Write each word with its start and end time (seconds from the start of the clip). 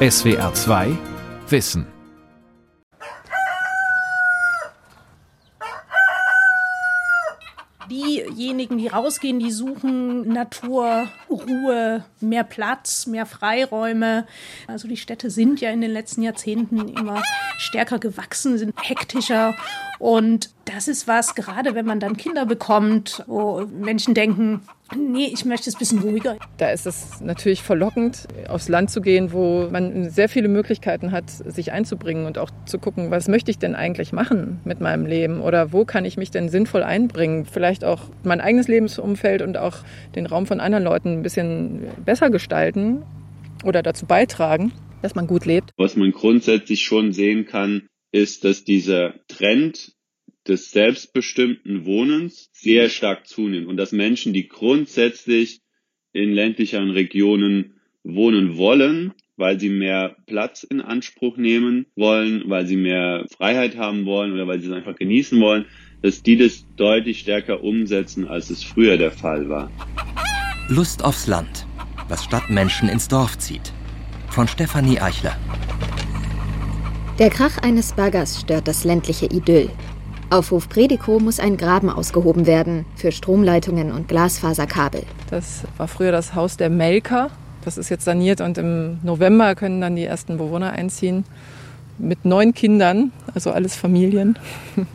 SWR 0.00 0.54
2 0.54 0.96
Wissen 1.48 1.84
Diejenigen, 7.90 8.78
die 8.78 8.86
rausgehen, 8.86 9.40
die 9.40 9.50
suchen 9.50 10.28
Natur, 10.28 11.08
Ruhe, 11.28 12.04
mehr 12.20 12.44
Platz, 12.44 13.08
mehr 13.08 13.26
Freiräume. 13.26 14.24
Also 14.68 14.86
die 14.86 14.96
Städte 14.96 15.30
sind 15.30 15.60
ja 15.60 15.70
in 15.70 15.80
den 15.80 15.90
letzten 15.90 16.22
Jahrzehnten 16.22 16.96
immer 16.96 17.20
stärker 17.56 17.98
gewachsen, 17.98 18.56
sind 18.56 18.74
hektischer. 18.80 19.56
Und 19.98 20.50
das 20.64 20.86
ist 20.86 21.08
was, 21.08 21.34
gerade 21.34 21.74
wenn 21.74 21.86
man 21.86 21.98
dann 22.00 22.16
Kinder 22.16 22.46
bekommt, 22.46 23.24
wo 23.26 23.66
Menschen 23.66 24.14
denken, 24.14 24.60
nee, 24.96 25.30
ich 25.32 25.44
möchte 25.44 25.68
es 25.68 25.76
ein 25.76 25.78
bisschen 25.78 25.98
ruhiger. 26.00 26.36
Da 26.56 26.70
ist 26.70 26.86
es 26.86 27.20
natürlich 27.20 27.62
verlockend, 27.62 28.28
aufs 28.48 28.68
Land 28.68 28.90
zu 28.90 29.00
gehen, 29.00 29.32
wo 29.32 29.68
man 29.70 30.08
sehr 30.10 30.28
viele 30.28 30.48
Möglichkeiten 30.48 31.10
hat, 31.10 31.30
sich 31.30 31.72
einzubringen 31.72 32.26
und 32.26 32.38
auch 32.38 32.50
zu 32.66 32.78
gucken, 32.78 33.10
was 33.10 33.28
möchte 33.28 33.50
ich 33.50 33.58
denn 33.58 33.74
eigentlich 33.74 34.12
machen 34.12 34.60
mit 34.64 34.80
meinem 34.80 35.06
Leben 35.06 35.40
oder 35.40 35.72
wo 35.72 35.84
kann 35.84 36.04
ich 36.04 36.16
mich 36.16 36.30
denn 36.30 36.48
sinnvoll 36.48 36.82
einbringen. 36.82 37.44
Vielleicht 37.44 37.84
auch 37.84 38.02
mein 38.22 38.40
eigenes 38.40 38.68
Lebensumfeld 38.68 39.42
und 39.42 39.56
auch 39.56 39.78
den 40.14 40.26
Raum 40.26 40.46
von 40.46 40.60
anderen 40.60 40.84
Leuten 40.84 41.12
ein 41.18 41.22
bisschen 41.22 41.88
besser 42.04 42.30
gestalten 42.30 43.02
oder 43.64 43.82
dazu 43.82 44.06
beitragen, 44.06 44.72
dass 45.02 45.14
man 45.14 45.26
gut 45.26 45.44
lebt. 45.44 45.70
Was 45.76 45.96
man 45.96 46.12
grundsätzlich 46.12 46.82
schon 46.82 47.12
sehen 47.12 47.46
kann, 47.46 47.88
ist, 48.12 48.44
dass 48.44 48.64
dieser 48.64 49.14
Trend 49.28 49.92
des 50.46 50.70
selbstbestimmten 50.70 51.84
Wohnens 51.84 52.48
sehr 52.52 52.88
stark 52.88 53.26
zunimmt 53.26 53.66
und 53.66 53.76
dass 53.76 53.92
Menschen, 53.92 54.32
die 54.32 54.48
grundsätzlich 54.48 55.60
in 56.12 56.32
ländlicheren 56.32 56.90
Regionen 56.90 57.80
wohnen 58.02 58.56
wollen, 58.56 59.12
weil 59.36 59.60
sie 59.60 59.68
mehr 59.68 60.16
Platz 60.26 60.64
in 60.64 60.80
Anspruch 60.80 61.36
nehmen 61.36 61.86
wollen, 61.94 62.44
weil 62.46 62.66
sie 62.66 62.76
mehr 62.76 63.26
Freiheit 63.36 63.76
haben 63.76 64.06
wollen 64.06 64.32
oder 64.32 64.46
weil 64.46 64.60
sie 64.60 64.66
es 64.66 64.72
einfach 64.72 64.96
genießen 64.96 65.40
wollen, 65.40 65.66
dass 66.02 66.22
die 66.22 66.36
das 66.36 66.64
deutlich 66.76 67.20
stärker 67.20 67.62
umsetzen, 67.62 68.26
als 68.26 68.50
es 68.50 68.62
früher 68.62 68.96
der 68.96 69.12
Fall 69.12 69.48
war. 69.48 69.70
Lust 70.68 71.04
aufs 71.04 71.26
Land, 71.26 71.66
was 72.08 72.24
Stadtmenschen 72.24 72.88
ins 72.88 73.08
Dorf 73.08 73.38
zieht. 73.38 73.72
Von 74.30 74.48
Stefanie 74.48 75.00
Eichler. 75.00 75.36
Der 77.18 77.30
Krach 77.30 77.58
eines 77.58 77.94
Baggers 77.94 78.38
stört 78.38 78.68
das 78.68 78.84
ländliche 78.84 79.26
Idyll. 79.26 79.70
Auf 80.30 80.52
Hof 80.52 80.68
Predikow 80.68 81.20
muss 81.20 81.40
ein 81.40 81.56
Graben 81.56 81.90
ausgehoben 81.90 82.46
werden 82.46 82.86
für 82.94 83.10
Stromleitungen 83.10 83.90
und 83.90 84.06
Glasfaserkabel. 84.06 85.02
Das 85.28 85.64
war 85.78 85.88
früher 85.88 86.12
das 86.12 86.36
Haus 86.36 86.56
der 86.56 86.70
Melker. 86.70 87.30
Das 87.64 87.76
ist 87.76 87.88
jetzt 87.88 88.04
saniert 88.04 88.40
und 88.40 88.56
im 88.56 89.00
November 89.02 89.56
können 89.56 89.80
dann 89.80 89.96
die 89.96 90.04
ersten 90.04 90.36
Bewohner 90.36 90.70
einziehen. 90.70 91.24
Mit 91.98 92.24
neun 92.24 92.54
Kindern, 92.54 93.10
also 93.34 93.50
alles 93.50 93.74
Familien. 93.74 94.38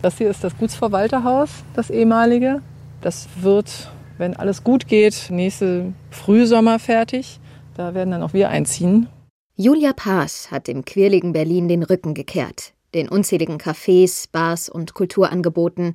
Das 0.00 0.18
hier 0.18 0.28
ist 0.28 0.44
das 0.44 0.54
Gutsverwalterhaus, 0.58 1.48
das 1.72 1.88
ehemalige. 1.88 2.60
Das 3.00 3.26
wird, 3.40 3.90
wenn 4.18 4.36
alles 4.36 4.62
gut 4.62 4.86
geht, 4.86 5.28
nächste 5.30 5.94
Frühsommer 6.10 6.78
fertig. 6.78 7.40
Da 7.74 7.94
werden 7.94 8.10
dann 8.10 8.22
auch 8.22 8.34
wir 8.34 8.50
einziehen. 8.50 9.08
Julia 9.56 9.92
Paas 9.92 10.50
hat 10.50 10.66
dem 10.66 10.84
quirligen 10.84 11.32
Berlin 11.32 11.68
den 11.68 11.84
Rücken 11.84 12.14
gekehrt, 12.14 12.72
den 12.92 13.08
unzähligen 13.08 13.58
Cafés, 13.58 14.26
Bars 14.32 14.68
und 14.68 14.94
Kulturangeboten 14.94 15.94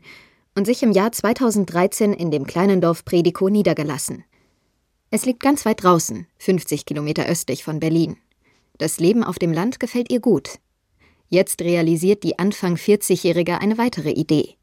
und 0.55 0.63
sich 0.63 0.81
im 0.81 0.93
Jahr 0.93 1.11
2013 1.11 2.13
in 2.13 2.31
dem 2.31 2.47
kleinen 2.47 2.79
Dorf 2.79 3.03
Predikow 3.03 3.49
niedergelassen. 3.49 4.23
Es 5.11 5.25
liegt 5.25 5.41
ganz 5.41 5.65
weit 5.65 5.83
draußen, 5.83 6.25
50 6.37 6.85
Kilometer 6.85 7.25
östlich 7.25 7.65
von 7.65 7.81
Berlin. 7.81 8.15
Das 8.77 9.01
Leben 9.01 9.25
auf 9.25 9.37
dem 9.39 9.51
Land 9.51 9.81
gefällt 9.81 10.09
ihr 10.09 10.21
gut. 10.21 10.59
Jetzt 11.27 11.61
realisiert 11.61 12.23
die 12.23 12.39
Anfang 12.39 12.75
40-Jährige 12.75 13.59
eine 13.59 13.77
weitere 13.77 14.11
Idee. 14.11 14.55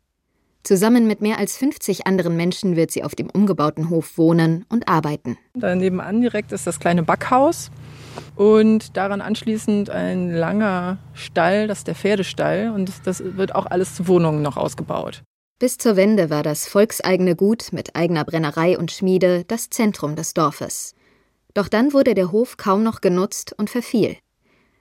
Zusammen 0.63 1.07
mit 1.07 1.21
mehr 1.21 1.37
als 1.37 1.59
50 1.59 2.07
anderen 2.07 2.35
Menschen 2.35 2.77
wird 2.77 2.91
sie 2.93 3.05
auf 3.05 3.15
dem 3.15 3.29
umgebauten 3.29 3.91
Hof 3.91 4.17
wohnen 4.17 4.65
und 4.71 4.89
arbeiten. 4.89 5.37
Da 5.53 5.75
nebenan 5.75 6.23
direkt 6.23 6.51
ist 6.53 6.67
das 6.67 6.81
kleine 6.81 7.03
Backhaus. 7.03 7.71
Und 8.37 8.97
daran 8.97 9.21
anschließend 9.21 9.91
ein 9.91 10.31
langer 10.31 10.99
Stall, 11.15 11.67
das 11.67 11.79
ist 11.79 11.87
der 11.87 11.95
Pferdestall. 11.95 12.73
Und 12.75 12.93
das 13.05 13.23
wird 13.25 13.55
auch 13.55 13.67
alles 13.67 13.95
zu 13.95 14.09
Wohnungen 14.09 14.43
noch 14.43 14.57
ausgebaut. 14.57 15.23
Bis 15.59 15.79
zur 15.79 15.97
Wende 15.97 16.29
war 16.29 16.43
das 16.43 16.69
volkseigene 16.69 17.35
Gut 17.35 17.69
mit 17.73 17.97
eigener 17.97 18.25
Brennerei 18.25 18.79
und 18.79 18.93
Schmiede 18.93 19.45
das 19.45 19.71
Zentrum 19.71 20.15
des 20.15 20.35
Dorfes. 20.35 20.95
Doch 21.55 21.69
dann 21.69 21.95
wurde 21.95 22.15
der 22.15 22.31
Hof 22.31 22.59
kaum 22.59 22.83
noch 22.83 23.01
genutzt 23.01 23.55
und 23.57 23.71
verfiel. 23.71 24.19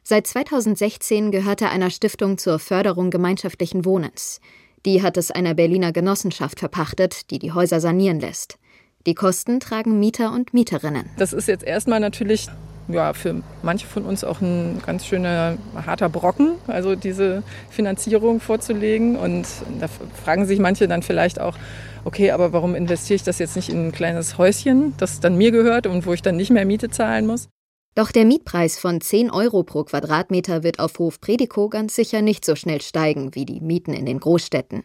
Seit 0.04 0.28
2016 0.28 1.32
gehört 1.32 1.62
er 1.62 1.72
einer 1.72 1.90
Stiftung 1.90 2.38
zur 2.38 2.60
Förderung 2.60 3.10
gemeinschaftlichen 3.10 3.86
Wohnens. 3.86 4.42
Die 4.86 5.02
hat 5.02 5.18
es 5.18 5.32
einer 5.32 5.56
Berliner 5.56 5.94
Genossenschaft 5.94 6.60
verpachtet, 6.60 7.32
die 7.32 7.40
die 7.40 7.54
Häuser 7.54 7.80
sanieren 7.80 8.20
lässt. 8.20 8.60
Die 9.08 9.16
Kosten 9.16 9.60
tragen 9.60 10.00
Mieter 10.00 10.34
und 10.34 10.54
Mieterinnen. 10.54 11.10
Das 11.18 11.32
ist 11.32 11.48
jetzt 11.48 11.64
erstmal 11.64 12.00
natürlich 12.00 12.50
ja, 12.88 13.14
für 13.14 13.42
manche 13.64 13.88
von 13.88 14.06
uns 14.06 14.24
auch 14.24 14.42
ein 14.42 14.82
ganz 14.86 15.06
schöner 15.06 15.58
harter 15.86 16.10
Brocken, 16.10 16.56
also 16.68 16.96
diese 16.96 17.44
Finanzierung 17.70 18.40
vorzulegen. 18.40 19.16
Und 19.16 19.48
da 19.80 19.88
fragen 20.24 20.46
sich 20.46 20.60
manche 20.60 20.88
dann 20.88 21.02
vielleicht 21.02 21.40
auch, 21.40 21.58
okay, 22.04 22.32
aber 22.32 22.54
warum 22.54 22.76
investiere 22.76 23.16
ich 23.16 23.24
das 23.24 23.40
jetzt 23.40 23.56
nicht 23.56 23.70
in 23.70 23.88
ein 23.88 23.92
kleines 23.92 24.38
Häuschen, 24.38 24.94
das 24.98 25.20
dann 25.20 25.38
mir 25.38 25.52
gehört 25.52 25.88
und 25.88 26.06
wo 26.06 26.14
ich 26.14 26.22
dann 26.22 26.36
nicht 26.36 26.52
mehr 26.52 26.66
Miete 26.66 26.90
zahlen 26.90 27.26
muss? 27.26 27.50
Doch 27.96 28.12
der 28.12 28.26
Mietpreis 28.26 28.78
von 28.78 29.00
10 29.00 29.32
Euro 29.32 29.64
pro 29.64 29.86
Quadratmeter 29.86 30.64
wird 30.64 30.80
auf 30.80 31.00
Hof 31.00 31.22
Predikow 31.22 31.70
ganz 31.70 31.96
sicher 31.96 32.22
nicht 32.22 32.44
so 32.44 32.56
schnell 32.56 32.82
steigen 32.82 33.34
wie 33.36 33.46
die 33.46 33.62
Mieten 33.62 33.94
in 33.94 34.06
den 34.06 34.20
Großstädten. 34.20 34.84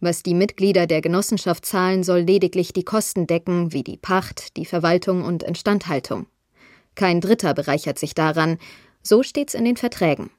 Was 0.00 0.22
die 0.22 0.34
Mitglieder 0.34 0.86
der 0.86 1.00
Genossenschaft 1.00 1.64
zahlen, 1.66 2.04
soll 2.04 2.20
lediglich 2.20 2.72
die 2.72 2.84
Kosten 2.84 3.26
decken, 3.26 3.72
wie 3.72 3.82
die 3.82 3.96
Pacht, 3.96 4.56
die 4.56 4.64
Verwaltung 4.64 5.24
und 5.24 5.42
Instandhaltung. 5.42 6.26
Kein 6.94 7.20
Dritter 7.20 7.54
bereichert 7.54 7.98
sich 7.98 8.14
daran, 8.14 8.58
so 9.02 9.22
steht's 9.22 9.54
in 9.54 9.64
den 9.64 9.76
Verträgen. 9.76 10.30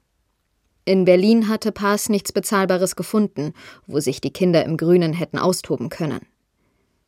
In 0.84 1.04
Berlin 1.04 1.48
hatte 1.48 1.72
Paas 1.72 2.08
nichts 2.08 2.32
Bezahlbares 2.32 2.96
gefunden, 2.96 3.52
wo 3.86 4.00
sich 4.00 4.20
die 4.20 4.32
Kinder 4.32 4.64
im 4.64 4.76
Grünen 4.76 5.12
hätten 5.12 5.38
austoben 5.38 5.88
können. 5.88 6.26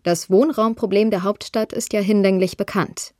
Das 0.02 0.30
Wohnraumproblem 0.30 1.10
der 1.10 1.22
Hauptstadt 1.22 1.72
ist 1.72 1.92
ja 1.92 2.00
hinlänglich 2.00 2.56
bekannt. 2.56 3.14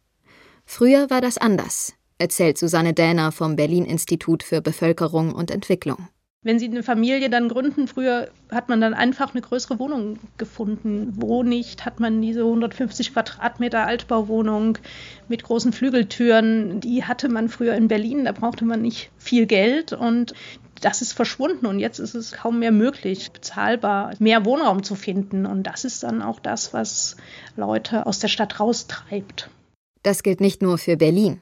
Früher 0.65 1.11
war 1.11 1.21
das 1.21 1.39
anders, 1.39 1.95
erzählt 2.19 2.59
Susanne 2.59 2.95
Däner 2.95 3.33
vom 3.33 3.57
Berlin-Institut 3.57 4.43
für 4.43 4.61
Bevölkerung 4.61 5.35
und 5.35 5.51
Entwicklung 5.51 6.09
wenn 6.45 6.59
sie 6.59 6.67
eine 6.67 6.83
Familie 6.83 7.31
dann 7.31 7.49
gründen, 7.49 7.89
früher 7.89 8.29
hat 8.51 8.69
man 8.69 8.81
dann 8.81 8.95
einfach 8.95 9.33
eine 9.33 9.41
größere 9.41 9.79
Wohnung 9.79 10.19
gefunden. 10.37 11.15
Wo 11.17 11.43
nicht, 11.43 11.85
hat 11.87 12.01
man 12.01 12.21
diese 12.21 12.41
150 12.41 13.13
Quadratmeter 13.13 13.87
Altbauwohnung 13.87 14.79
mit 15.27 15.43
großen 15.43 15.73
Flügeltüren, 15.73 16.81
die 16.81 17.05
hatte 17.05 17.29
man 17.31 17.49
früher 17.49 17.75
in 17.75 17.89
Berlin, 17.89 18.27
da 18.27 18.33
brauchte 18.33 18.67
man 18.67 18.83
nicht 18.83 19.11
viel 19.19 19.47
Geld 19.47 19.95
und 19.95 20.35
das 20.81 21.01
ist 21.01 21.15
verschwunden 21.15 21.65
und 21.65 21.79
jetzt 21.79 21.99
ist 21.99 22.15
es 22.15 22.33
kaum 22.33 22.59
mehr 22.59 22.73
möglich, 22.73 23.31
bezahlbar 23.33 24.13
mehr 24.19 24.45
Wohnraum 24.45 24.83
zu 24.83 24.95
finden. 24.95 25.47
Und 25.47 25.63
das 25.63 25.85
ist 25.85 26.03
dann 26.03 26.21
auch 26.21 26.41
das, 26.41 26.75
was 26.75 27.17
Leute 27.57 28.07
aus 28.07 28.19
der 28.19 28.29
Stadt 28.29 28.61
raustreibt. 28.61 29.49
Das 30.03 30.23
gilt 30.23 30.43
nicht 30.43 30.61
nur 30.61 30.77
für 30.77 30.99
Berlin. 30.99 31.41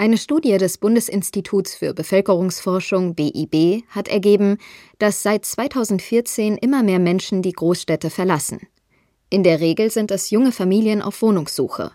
Eine 0.00 0.16
Studie 0.16 0.56
des 0.58 0.78
Bundesinstituts 0.78 1.74
für 1.74 1.92
Bevölkerungsforschung 1.92 3.16
BIB 3.16 3.82
hat 3.88 4.06
ergeben, 4.06 4.58
dass 5.00 5.24
seit 5.24 5.44
2014 5.44 6.56
immer 6.56 6.84
mehr 6.84 7.00
Menschen 7.00 7.42
die 7.42 7.50
Großstädte 7.50 8.08
verlassen. 8.08 8.60
In 9.28 9.42
der 9.42 9.58
Regel 9.58 9.90
sind 9.90 10.12
es 10.12 10.30
junge 10.30 10.52
Familien 10.52 11.02
auf 11.02 11.20
Wohnungssuche. 11.20 11.90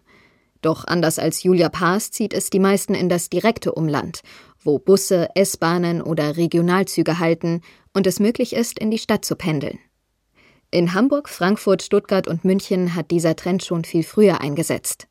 Doch 0.62 0.84
anders 0.86 1.18
als 1.18 1.44
Julia 1.44 1.70
Paas 1.70 2.12
zieht 2.12 2.34
es 2.34 2.50
die 2.50 2.60
meisten 2.60 2.94
in 2.94 3.08
das 3.08 3.30
direkte 3.30 3.72
Umland, 3.72 4.20
wo 4.62 4.80
Busse, 4.80 5.30
S-Bahnen 5.36 6.02
oder 6.02 6.36
Regionalzüge 6.36 7.20
halten 7.20 7.62
und 7.94 8.06
es 8.06 8.20
möglich 8.20 8.52
ist, 8.52 8.80
in 8.80 8.92
die 8.92 9.00
Stadt 9.00 9.24
zu 9.24 9.38
pendeln. 9.38 9.80
In 10.72 10.94
Hamburg, 10.94 11.30
Frankfurt, 11.30 11.82
Stuttgart 11.82 12.28
und 12.28 12.44
München 12.44 12.96
hat 12.96 13.12
dieser 13.12 13.38
Trend 13.38 13.64
schon 13.64 13.86
viel 13.86 14.04
früher 14.04 14.42
eingesetzt. 14.42 15.08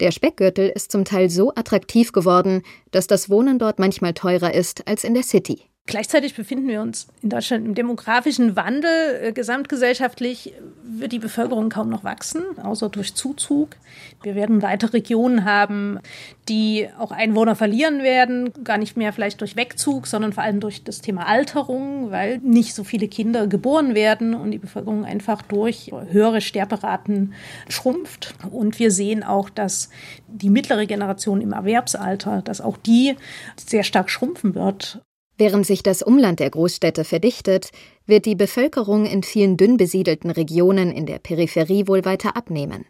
Der 0.00 0.10
Speckgürtel 0.10 0.68
ist 0.68 0.92
zum 0.92 1.04
Teil 1.04 1.30
so 1.30 1.52
attraktiv 1.54 2.12
geworden, 2.12 2.62
dass 2.90 3.06
das 3.06 3.30
Wohnen 3.30 3.58
dort 3.58 3.78
manchmal 3.78 4.12
teurer 4.12 4.52
ist 4.52 4.86
als 4.86 5.04
in 5.04 5.14
der 5.14 5.22
City. 5.22 5.62
Gleichzeitig 5.86 6.34
befinden 6.34 6.66
wir 6.66 6.82
uns 6.82 7.06
in 7.22 7.28
Deutschland 7.28 7.64
im 7.64 7.76
demografischen 7.76 8.56
Wandel. 8.56 9.20
Äh, 9.22 9.32
gesamtgesellschaftlich 9.32 10.52
wird 10.82 11.12
die 11.12 11.20
Bevölkerung 11.20 11.68
kaum 11.68 11.90
noch 11.90 12.02
wachsen, 12.02 12.42
außer 12.60 12.88
durch 12.88 13.14
Zuzug. 13.14 13.76
Wir 14.22 14.34
werden 14.34 14.62
weitere 14.62 14.94
Regionen 14.94 15.44
haben, 15.44 16.00
die 16.48 16.88
auch 16.98 17.12
Einwohner 17.12 17.54
verlieren 17.54 18.02
werden, 18.02 18.52
gar 18.64 18.78
nicht 18.78 18.96
mehr 18.96 19.12
vielleicht 19.12 19.40
durch 19.40 19.54
Wegzug, 19.54 20.08
sondern 20.08 20.32
vor 20.32 20.42
allem 20.42 20.58
durch 20.58 20.82
das 20.82 21.02
Thema 21.02 21.28
Alterung, 21.28 22.10
weil 22.10 22.38
nicht 22.38 22.74
so 22.74 22.82
viele 22.82 23.06
Kinder 23.06 23.46
geboren 23.46 23.94
werden 23.94 24.34
und 24.34 24.50
die 24.50 24.58
Bevölkerung 24.58 25.04
einfach 25.04 25.42
durch 25.42 25.92
höhere 26.10 26.40
Sterberaten 26.40 27.34
schrumpft. 27.68 28.34
Und 28.50 28.80
wir 28.80 28.90
sehen 28.90 29.22
auch, 29.22 29.50
dass 29.50 29.90
die 30.26 30.50
mittlere 30.50 30.86
Generation 30.86 31.40
im 31.40 31.52
Erwerbsalter, 31.52 32.42
dass 32.42 32.60
auch 32.60 32.76
die 32.76 33.14
sehr 33.56 33.84
stark 33.84 34.10
schrumpfen 34.10 34.56
wird. 34.56 35.00
Während 35.38 35.66
sich 35.66 35.82
das 35.82 36.02
Umland 36.02 36.40
der 36.40 36.50
Großstädte 36.50 37.04
verdichtet, 37.04 37.70
wird 38.06 38.24
die 38.24 38.34
Bevölkerung 38.36 39.04
in 39.04 39.22
vielen 39.22 39.56
dünn 39.56 39.76
besiedelten 39.76 40.30
Regionen 40.30 40.90
in 40.90 41.04
der 41.04 41.18
Peripherie 41.18 41.86
wohl 41.86 42.04
weiter 42.06 42.36
abnehmen. 42.36 42.86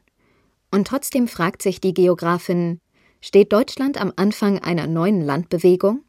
Und 0.71 0.87
trotzdem 0.87 1.27
fragt 1.27 1.63
sich 1.63 1.81
die 1.81 1.95
Geografin, 1.95 2.81
steht 3.21 3.53
Deutschland 3.53 4.01
am 4.01 4.13
Anfang 4.15 4.61
einer 4.61 4.87
neuen 4.87 5.21
Landbewegung? 5.21 6.03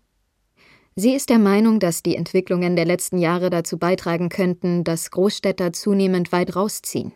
Sie 0.95 1.13
ist 1.13 1.29
der 1.29 1.39
Meinung, 1.39 1.79
dass 1.79 2.03
die 2.03 2.15
Entwicklungen 2.15 2.75
der 2.75 2.85
letzten 2.85 3.17
Jahre 3.19 3.49
dazu 3.49 3.77
beitragen 3.77 4.29
könnten, 4.29 4.83
dass 4.83 5.11
Großstädter 5.11 5.73
zunehmend 5.73 6.31
weit 6.31 6.55
rausziehen. 6.55 7.13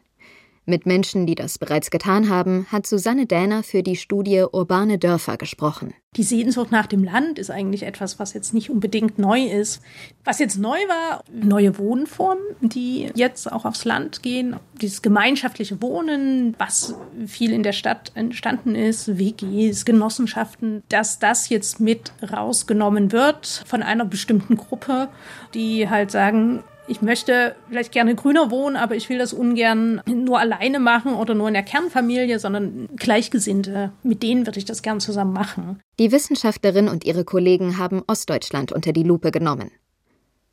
Mit 0.66 0.86
Menschen, 0.86 1.25
die 1.25 1.34
das 1.34 1.58
bereits 1.58 1.90
getan 1.90 2.30
haben, 2.30 2.68
hat 2.72 2.86
Susanne 2.86 3.25
Däner 3.25 3.63
für 3.63 3.81
die 3.81 3.96
Studie 3.96 4.46
Urbane 4.52 5.00
Dörfer 5.00 5.38
gesprochen. 5.38 5.96
Die 6.18 6.24
Sehnsucht 6.24 6.72
nach 6.72 6.86
dem 6.86 7.04
Land 7.04 7.40
ist 7.40 7.50
eigentlich 7.50 7.84
etwas, 7.84 8.19
was 8.19 8.34
jetzt 8.34 8.54
nicht 8.54 8.69
unbedingt 8.69 9.18
neu 9.18 9.44
ist. 9.44 9.81
Was 10.24 10.38
jetzt 10.38 10.58
neu 10.58 10.78
war, 10.88 11.24
neue 11.31 11.80
Wohnformen, 11.80 12.44
die 12.60 13.10
jetzt 13.16 13.52
auch 13.52 13.66
aufs 13.66 13.86
Land 13.86 14.22
gehen. 14.22 14.58
Dieses 14.81 15.02
gemeinschaftliche 15.02 15.81
Wohnen, 15.81 16.54
was 16.60 16.96
viel 17.25 17.54
in 17.54 17.63
der 17.63 17.72
Stadt 17.72 18.12
entstanden 18.13 18.75
ist, 18.75 19.18
WGs, 19.18 19.86
Genossenschaften, 19.86 20.84
dass 20.90 21.18
das 21.18 21.50
jetzt 21.50 21.80
mit 21.80 22.12
rausgenommen 22.31 23.12
wird 23.12 23.63
von 23.66 23.81
einer 23.81 24.06
bestimmten 24.06 24.58
Gruppe, 24.58 25.08
die 25.54 25.90
halt 25.90 26.12
sagen, 26.12 26.62
ich 26.88 27.01
möchte 27.01 27.56
vielleicht 27.69 27.92
gerne 27.92 28.16
grüner 28.16 28.51
wohnen, 28.51 28.75
aber 28.75 28.95
ich 28.95 29.10
will 29.10 29.18
das 29.18 29.33
ungern 29.33 30.01
nur 30.06 30.39
alleine 30.39 30.80
machen 30.80 31.13
oder 31.13 31.33
nur 31.36 31.48
in 31.48 31.54
der 31.54 31.63
Kernfamilie, 31.63 32.39
sondern 32.39 32.89
Gleichgesinnte. 32.95 33.92
Mit 34.04 34.24
denen 34.24 34.45
würde 34.45 34.60
ich 34.60 34.66
das 34.66 34.81
gern 34.81 35.00
zusammen 35.00 35.33
machen. 35.33 35.80
Die 36.00 36.12
Wissenschaftlerin 36.12 36.89
und 36.89 37.06
ihre 37.06 37.24
Kollegen 37.24 37.78
haben 37.78 38.04
Ostdeutschland 38.07 38.72
unter 38.72 38.94
die 38.94 39.04
Lupe 39.04 39.31
genommen. 39.31 39.72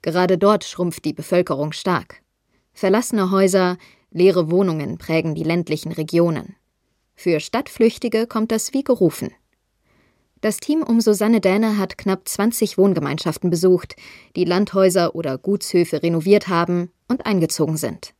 Gerade 0.02 0.38
dort 0.38 0.64
schrumpft 0.64 1.04
die 1.04 1.12
Bevölkerung 1.12 1.72
stark. 1.72 2.22
Verlassene 2.72 3.31
Häuser, 3.31 3.76
leere 4.10 4.50
Wohnungen 4.50 4.98
prägen 4.98 5.34
die 5.34 5.42
ländlichen 5.42 5.92
Regionen. 5.92 6.54
Für 7.16 7.40
Stadtflüchtige 7.40 8.28
kommt 8.28 8.52
das 8.52 8.72
wie 8.72 8.84
gerufen. 8.84 9.32
Das 10.40 10.58
Team 10.58 10.85
um 10.85 11.00
Susanne 11.00 11.40
Däne 11.40 11.79
hat 11.79 11.99
knapp 11.99 12.29
20 12.29 12.79
Wohngemeinschaften 12.79 13.50
besucht, 13.50 13.96
die 14.37 14.44
Landhäuser 14.44 15.17
oder 15.17 15.37
Gutshöfe 15.37 16.00
renoviert 16.00 16.46
haben 16.46 16.93
und 17.08 17.26
eingezogen 17.26 17.76
sind. 17.76 18.14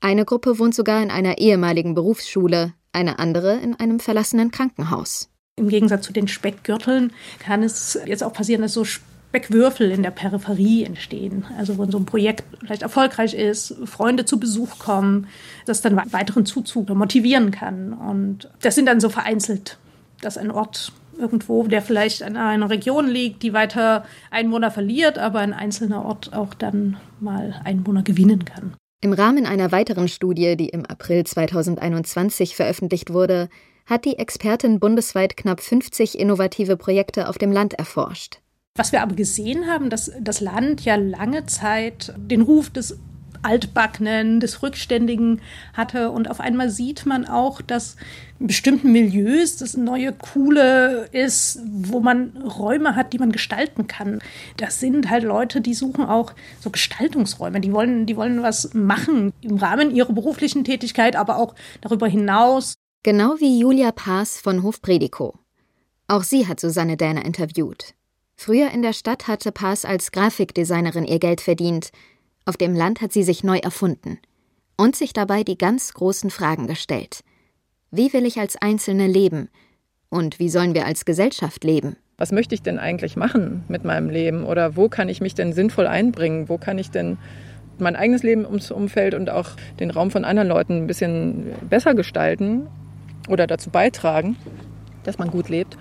Eine 0.00 0.24
Gruppe 0.24 0.60
wohnt 0.60 0.74
sogar 0.74 1.02
in 1.02 1.10
einer 1.10 1.38
ehemaligen 1.38 1.94
Berufsschule, 1.94 2.74
eine 2.92 3.18
andere 3.18 3.56
in 3.56 3.74
einem 3.74 3.98
verlassenen 3.98 4.52
Krankenhaus. 4.52 5.30
Im 5.56 5.68
Gegensatz 5.68 6.06
zu 6.06 6.12
den 6.12 6.28
Speckgürteln 6.28 7.12
kann 7.40 7.64
es 7.64 7.98
jetzt 8.06 8.22
auch 8.22 8.32
passieren, 8.32 8.62
dass 8.62 8.74
so 8.74 8.84
Speckwürfel 8.84 9.90
in 9.90 10.02
der 10.02 10.10
Peripherie 10.12 10.84
entstehen. 10.84 11.44
Also 11.58 11.76
wenn 11.76 11.90
so 11.90 11.98
ein 11.98 12.06
Projekt 12.06 12.44
vielleicht 12.60 12.82
erfolgreich 12.82 13.34
ist, 13.34 13.74
Freunde 13.84 14.24
zu 14.24 14.38
Besuch 14.38 14.78
kommen, 14.78 15.26
das 15.66 15.80
dann 15.80 15.96
weiteren 15.96 16.46
Zuzug 16.46 16.88
motivieren 16.90 17.50
kann. 17.50 17.92
Und 17.92 18.48
das 18.60 18.76
sind 18.76 18.86
dann 18.86 19.00
so 19.00 19.08
vereinzelt, 19.08 19.78
dass 20.20 20.38
ein 20.38 20.50
Ort 20.50 20.92
irgendwo, 21.18 21.64
der 21.64 21.82
vielleicht 21.82 22.20
in 22.20 22.36
einer 22.36 22.70
Region 22.70 23.08
liegt, 23.08 23.42
die 23.42 23.52
weiter 23.52 24.04
Einwohner 24.30 24.70
verliert, 24.70 25.18
aber 25.18 25.40
ein 25.40 25.52
einzelner 25.52 26.04
Ort 26.04 26.32
auch 26.32 26.54
dann 26.54 26.96
mal 27.20 27.60
Einwohner 27.64 28.02
gewinnen 28.02 28.44
kann. 28.44 28.74
Im 29.00 29.12
Rahmen 29.12 29.46
einer 29.46 29.72
weiteren 29.72 30.08
Studie, 30.08 30.56
die 30.56 30.68
im 30.68 30.86
April 30.86 31.24
2021 31.24 32.54
veröffentlicht 32.54 33.12
wurde, 33.12 33.48
hat 33.86 34.04
die 34.04 34.18
Expertin 34.18 34.78
bundesweit 34.78 35.36
knapp 35.36 35.60
50 35.60 36.18
innovative 36.18 36.76
Projekte 36.76 37.28
auf 37.28 37.36
dem 37.36 37.50
Land 37.50 37.74
erforscht. 37.74 38.40
Was 38.76 38.92
wir 38.92 39.02
aber 39.02 39.14
gesehen 39.14 39.66
haben, 39.66 39.90
dass 39.90 40.12
das 40.20 40.40
Land 40.40 40.84
ja 40.84 40.94
lange 40.94 41.46
Zeit 41.46 42.14
den 42.16 42.40
Ruf 42.40 42.70
des 42.70 42.98
Altbackenen, 43.42 44.40
des 44.40 44.62
Rückständigen 44.62 45.40
hatte. 45.74 46.10
Und 46.10 46.30
auf 46.30 46.40
einmal 46.40 46.70
sieht 46.70 47.06
man 47.06 47.26
auch, 47.26 47.60
dass 47.60 47.96
in 48.38 48.46
bestimmten 48.46 48.92
Milieus 48.92 49.56
das 49.56 49.76
neue 49.76 50.12
Coole 50.12 51.08
ist, 51.12 51.60
wo 51.64 52.00
man 52.00 52.36
Räume 52.36 52.96
hat, 52.96 53.12
die 53.12 53.18
man 53.18 53.32
gestalten 53.32 53.86
kann. 53.86 54.20
Das 54.56 54.80
sind 54.80 55.10
halt 55.10 55.24
Leute, 55.24 55.60
die 55.60 55.74
suchen 55.74 56.04
auch 56.04 56.32
so 56.60 56.70
Gestaltungsräume. 56.70 57.60
Die 57.60 57.72
wollen, 57.72 58.06
die 58.06 58.16
wollen 58.16 58.42
was 58.42 58.74
machen 58.74 59.32
im 59.42 59.56
Rahmen 59.56 59.94
ihrer 59.94 60.12
beruflichen 60.12 60.64
Tätigkeit, 60.64 61.16
aber 61.16 61.36
auch 61.36 61.54
darüber 61.80 62.08
hinaus. 62.08 62.74
Genau 63.02 63.34
wie 63.38 63.58
Julia 63.58 63.92
Paas 63.92 64.40
von 64.40 64.62
Hofprediko. 64.62 65.38
Auch 66.08 66.22
sie 66.22 66.46
hat 66.46 66.60
Susanne 66.60 66.96
Däner 66.96 67.24
interviewt. 67.24 67.94
Früher 68.36 68.70
in 68.70 68.82
der 68.82 68.92
Stadt 68.92 69.28
hatte 69.28 69.52
Paas 69.52 69.84
als 69.84 70.10
Grafikdesignerin 70.10 71.04
ihr 71.04 71.18
Geld 71.18 71.40
verdient. 71.40 71.92
Auf 72.44 72.56
dem 72.56 72.74
Land 72.74 73.00
hat 73.00 73.12
sie 73.12 73.22
sich 73.22 73.44
neu 73.44 73.58
erfunden 73.58 74.18
und 74.76 74.96
sich 74.96 75.12
dabei 75.12 75.44
die 75.44 75.58
ganz 75.58 75.94
großen 75.94 76.30
Fragen 76.30 76.66
gestellt. 76.66 77.22
Wie 77.92 78.12
will 78.12 78.26
ich 78.26 78.40
als 78.40 78.56
Einzelne 78.56 79.06
leben? 79.06 79.48
Und 80.08 80.40
wie 80.40 80.48
sollen 80.48 80.74
wir 80.74 80.84
als 80.84 81.04
Gesellschaft 81.04 81.62
leben? 81.62 81.96
Was 82.18 82.32
möchte 82.32 82.54
ich 82.54 82.62
denn 82.62 82.78
eigentlich 82.78 83.16
machen 83.16 83.64
mit 83.68 83.84
meinem 83.84 84.10
Leben? 84.10 84.44
Oder 84.44 84.76
wo 84.76 84.88
kann 84.88 85.08
ich 85.08 85.20
mich 85.20 85.34
denn 85.34 85.52
sinnvoll 85.52 85.86
einbringen? 85.86 86.48
Wo 86.48 86.58
kann 86.58 86.78
ich 86.78 86.90
denn 86.90 87.16
mein 87.78 87.96
eigenes 87.96 88.22
Leben 88.24 88.44
ums 88.44 88.70
Umfeld 88.70 89.14
und 89.14 89.30
auch 89.30 89.50
den 89.78 89.90
Raum 89.90 90.10
von 90.10 90.24
anderen 90.24 90.48
Leuten 90.48 90.78
ein 90.78 90.86
bisschen 90.86 91.52
besser 91.70 91.94
gestalten 91.94 92.66
oder 93.28 93.46
dazu 93.46 93.70
beitragen, 93.70 94.36
dass 95.04 95.18
man 95.18 95.30
gut 95.30 95.48
lebt? 95.48 95.78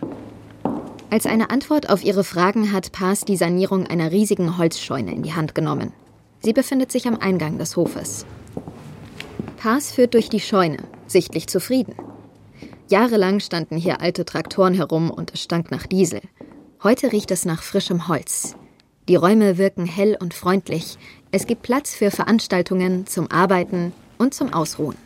Als 1.10 1.26
eine 1.26 1.50
Antwort 1.50 1.90
auf 1.90 2.04
ihre 2.04 2.24
Fragen 2.24 2.72
hat 2.72 2.92
Paas 2.92 3.22
die 3.22 3.36
Sanierung 3.36 3.88
einer 3.88 4.12
riesigen 4.12 4.58
Holzscheune 4.58 5.12
in 5.12 5.24
die 5.24 5.34
Hand 5.34 5.56
genommen. 5.56 5.92
Sie 6.42 6.54
befindet 6.54 6.92
sich 6.92 7.08
am 7.08 7.18
Eingang 7.20 7.60
des 7.60 7.78
Hofes. 7.78 8.26
Paas 9.58 9.92
führt 9.92 10.16
durch 10.16 10.28
die 10.28 10.40
Scheune, 10.40 10.78
sichtlich 11.06 11.48
zufrieden. 11.48 11.96
Jahrelang 12.90 13.40
standen 13.40 13.78
hier 13.78 14.02
alte 14.02 14.26
Traktoren 14.26 14.74
herum 14.74 15.12
und 15.12 15.34
es 15.34 15.44
stank 15.44 15.70
nach 15.70 15.86
Diesel. 15.86 16.22
Heute 16.84 17.12
riecht 17.12 17.30
es 17.30 17.46
nach 17.46 17.62
frischem 17.62 18.08
Holz. 18.08 18.56
Die 19.08 19.16
Räume 19.16 19.60
wirken 19.60 19.86
hell 19.86 20.18
und 20.20 20.34
freundlich. 20.34 20.98
Es 21.32 21.46
gibt 21.46 21.62
Platz 21.62 21.94
für 21.96 22.10
Veranstaltungen, 22.10 23.06
zum 23.06 23.30
Arbeiten 23.30 23.94
und 24.18 24.34
zum 24.34 24.52
Ausruhen. 24.52 24.98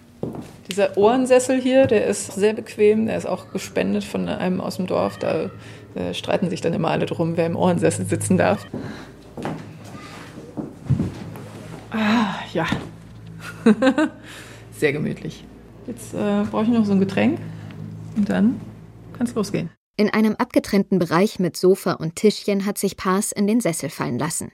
Dieser 0.70 0.98
Ohrensessel 0.98 1.62
hier, 1.62 1.86
der 1.86 2.08
ist 2.08 2.34
sehr 2.34 2.54
bequem. 2.54 3.08
Der 3.08 3.18
ist 3.18 3.26
auch 3.26 3.52
gespendet 3.52 4.06
von 4.06 4.28
einem 4.30 4.62
aus 4.62 4.78
dem 4.78 4.88
Dorf. 4.88 5.18
Da 5.18 5.52
äh, 5.96 6.14
streiten 6.14 6.50
sich 6.50 6.62
dann 6.62 6.74
immer 6.74 6.92
alle 6.92 7.06
drum, 7.06 7.36
wer 7.36 7.46
im 7.46 7.58
Ohrensessel 7.58 8.06
sitzen 8.06 8.38
darf. 8.38 8.66
Ah, 11.96 12.36
ja. 12.54 12.68
Sehr 14.78 14.92
gemütlich. 14.92 15.46
Jetzt 15.88 16.14
äh, 16.14 16.44
brauche 16.50 16.64
ich 16.64 16.70
noch 16.70 16.86
so 16.86 16.92
ein 16.92 17.00
Getränk 17.00 17.40
und 18.18 18.30
dann 18.30 18.60
kann 19.14 19.28
es 19.28 19.34
losgehen. 19.34 19.70
In 19.96 20.10
einem 20.10 20.36
abgetrennten 20.36 21.00
Bereich 21.00 21.40
mit 21.40 21.56
Sofa 21.56 21.94
und 21.94 22.18
Tischchen 22.18 22.66
hat 22.66 22.78
sich 22.78 22.98
Paas 22.98 23.32
in 23.32 23.48
den 23.48 23.62
Sessel 23.62 23.90
fallen 23.90 24.20
lassen. 24.20 24.52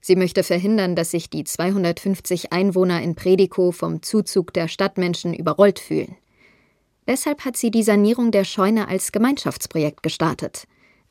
Sie 0.00 0.16
möchte 0.16 0.44
verhindern, 0.44 0.96
dass 0.96 1.10
sich 1.10 1.28
die 1.28 1.44
250 1.44 2.52
Einwohner 2.52 3.02
in 3.02 3.16
Predikow 3.16 3.76
vom 3.76 4.02
Zuzug 4.02 4.54
der 4.54 4.68
Stadtmenschen 4.68 5.34
überrollt 5.34 5.78
fühlen. 5.78 6.16
Deshalb 7.06 7.44
hat 7.44 7.56
sie 7.56 7.70
die 7.70 7.82
Sanierung 7.82 8.30
der 8.30 8.44
Scheune 8.44 8.88
als 8.88 9.12
Gemeinschaftsprojekt 9.12 10.02
gestartet. 10.02 10.66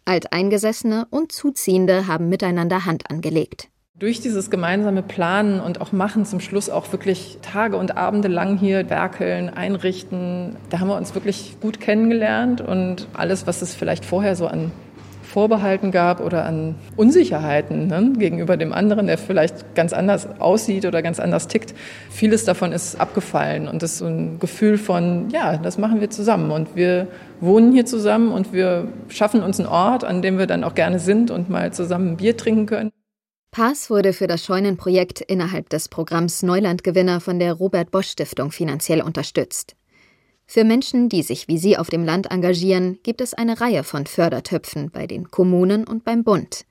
Alteingesessene 0.06 1.08
und 1.12 1.32
Zuziehende 1.32 2.08
haben 2.08 2.30
miteinander 2.30 2.86
Hand 2.86 3.10
angelegt. 3.12 3.70
Durch 3.98 4.20
dieses 4.20 4.50
gemeinsame 4.50 5.02
Planen 5.02 5.62
und 5.62 5.80
auch 5.80 5.94
Machen 5.94 6.26
zum 6.26 6.42
Schluss 6.42 6.70
auch 6.70 6.92
wirklich 6.92 7.38
Tage 7.42 7.78
und 7.78 7.96
Abende 7.96 8.28
lang 8.28 8.58
hier 8.58 8.90
werkeln, 8.90 9.48
einrichten, 9.50 10.58
da 10.70 10.82
haben 10.82 10.90
wir 10.90 10.98
uns 10.98 11.16
wirklich 11.16 11.56
gut 11.62 11.80
kennengelernt 11.80 12.60
und 12.60 13.08
alles, 13.14 13.48
was 13.48 13.62
es 13.62 13.74
vielleicht 13.74 14.04
vorher 14.04 14.36
so 14.36 14.48
an 14.48 14.74
Vorbehalten 15.24 15.92
gab 15.92 16.20
oder 16.20 16.44
an 16.44 16.76
Unsicherheiten 16.98 17.88
ne, 17.88 18.12
gegenüber 18.18 18.58
dem 18.58 18.74
anderen, 18.74 19.08
der 19.08 19.18
vielleicht 19.18 19.76
ganz 19.76 19.94
anders 19.94 20.28
aussieht 20.42 20.86
oder 20.86 21.02
ganz 21.02 21.22
anders 21.22 21.48
tickt. 21.48 21.74
Vieles 22.10 22.44
davon 22.44 22.74
ist 22.74 23.00
abgefallen 23.00 23.70
und 23.70 23.82
das 23.82 23.94
ist 23.94 23.98
so 24.00 24.08
ein 24.08 24.40
Gefühl 24.40 24.78
von, 24.78 25.30
ja, 25.30 25.56
das 25.56 25.78
machen 25.78 26.02
wir 26.02 26.10
zusammen 26.10 26.52
und 26.52 26.76
wir 26.76 27.08
wohnen 27.40 27.72
hier 27.72 27.86
zusammen 27.86 28.34
und 28.34 28.52
wir 28.52 28.90
schaffen 29.08 29.42
uns 29.42 29.58
einen 29.58 29.70
Ort, 29.70 30.04
an 30.04 30.22
dem 30.22 30.38
wir 30.38 30.48
dann 30.48 30.66
auch 30.66 30.76
gerne 30.76 31.00
sind 31.00 31.32
und 31.32 31.50
mal 31.50 31.72
zusammen 31.72 32.18
Bier 32.18 32.36
trinken 32.36 32.66
können. 32.66 32.92
Paas 33.56 33.90
wurde 33.90 34.12
für 34.12 34.28
das 34.28 34.44
Scheunenprojekt 34.44 35.22
innerhalb 35.22 35.70
des 35.70 35.88
Programms 35.88 36.44
Neulandgewinner 36.44 37.22
von 37.22 37.40
der 37.40 37.54
Robert 37.54 37.90
Bosch 37.90 38.10
Stiftung 38.10 38.52
finanziell 38.52 39.02
unterstützt. 39.02 39.78
Für 40.46 40.66
Menschen, 40.66 41.08
die 41.08 41.24
sich 41.24 41.48
wie 41.48 41.58
sie 41.58 41.78
auf 41.78 41.90
dem 41.90 42.04
Land 42.04 42.30
engagieren, 42.30 43.00
gibt 43.04 43.22
es 43.22 43.34
eine 43.34 43.62
Reihe 43.62 43.86
von 43.86 44.08
Fördertöpfen 44.08 44.92
bei 44.92 45.08
den 45.08 45.32
Kommunen 45.32 45.88
und 45.88 46.04
beim 46.04 46.26
Bund. 46.26 46.66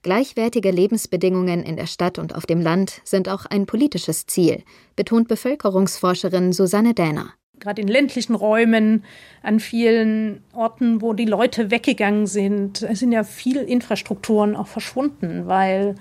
Gleichwertige 0.00 0.70
Lebensbedingungen 0.70 1.62
in 1.62 1.76
der 1.76 1.86
Stadt 1.86 2.18
und 2.18 2.34
auf 2.34 2.46
dem 2.46 2.62
Land 2.62 3.02
sind 3.04 3.28
auch 3.28 3.44
ein 3.44 3.66
politisches 3.66 4.24
Ziel, 4.24 4.62
betont 4.96 5.28
Bevölkerungsforscherin 5.28 6.54
Susanne 6.54 6.94
Däner. 6.94 7.34
Gerade 7.60 7.82
in 7.82 7.88
ländlichen 7.88 8.34
Räumen, 8.34 9.04
an 9.42 9.60
vielen 9.60 10.42
Orten, 10.52 11.00
wo 11.00 11.12
die 11.12 11.24
Leute 11.24 11.70
weggegangen 11.70 12.26
sind, 12.26 12.78
sind 12.92 13.12
ja 13.12 13.24
viele 13.24 13.62
Infrastrukturen 13.62 14.56
auch 14.56 14.66
verschwunden, 14.66 15.46
weil 15.46 15.94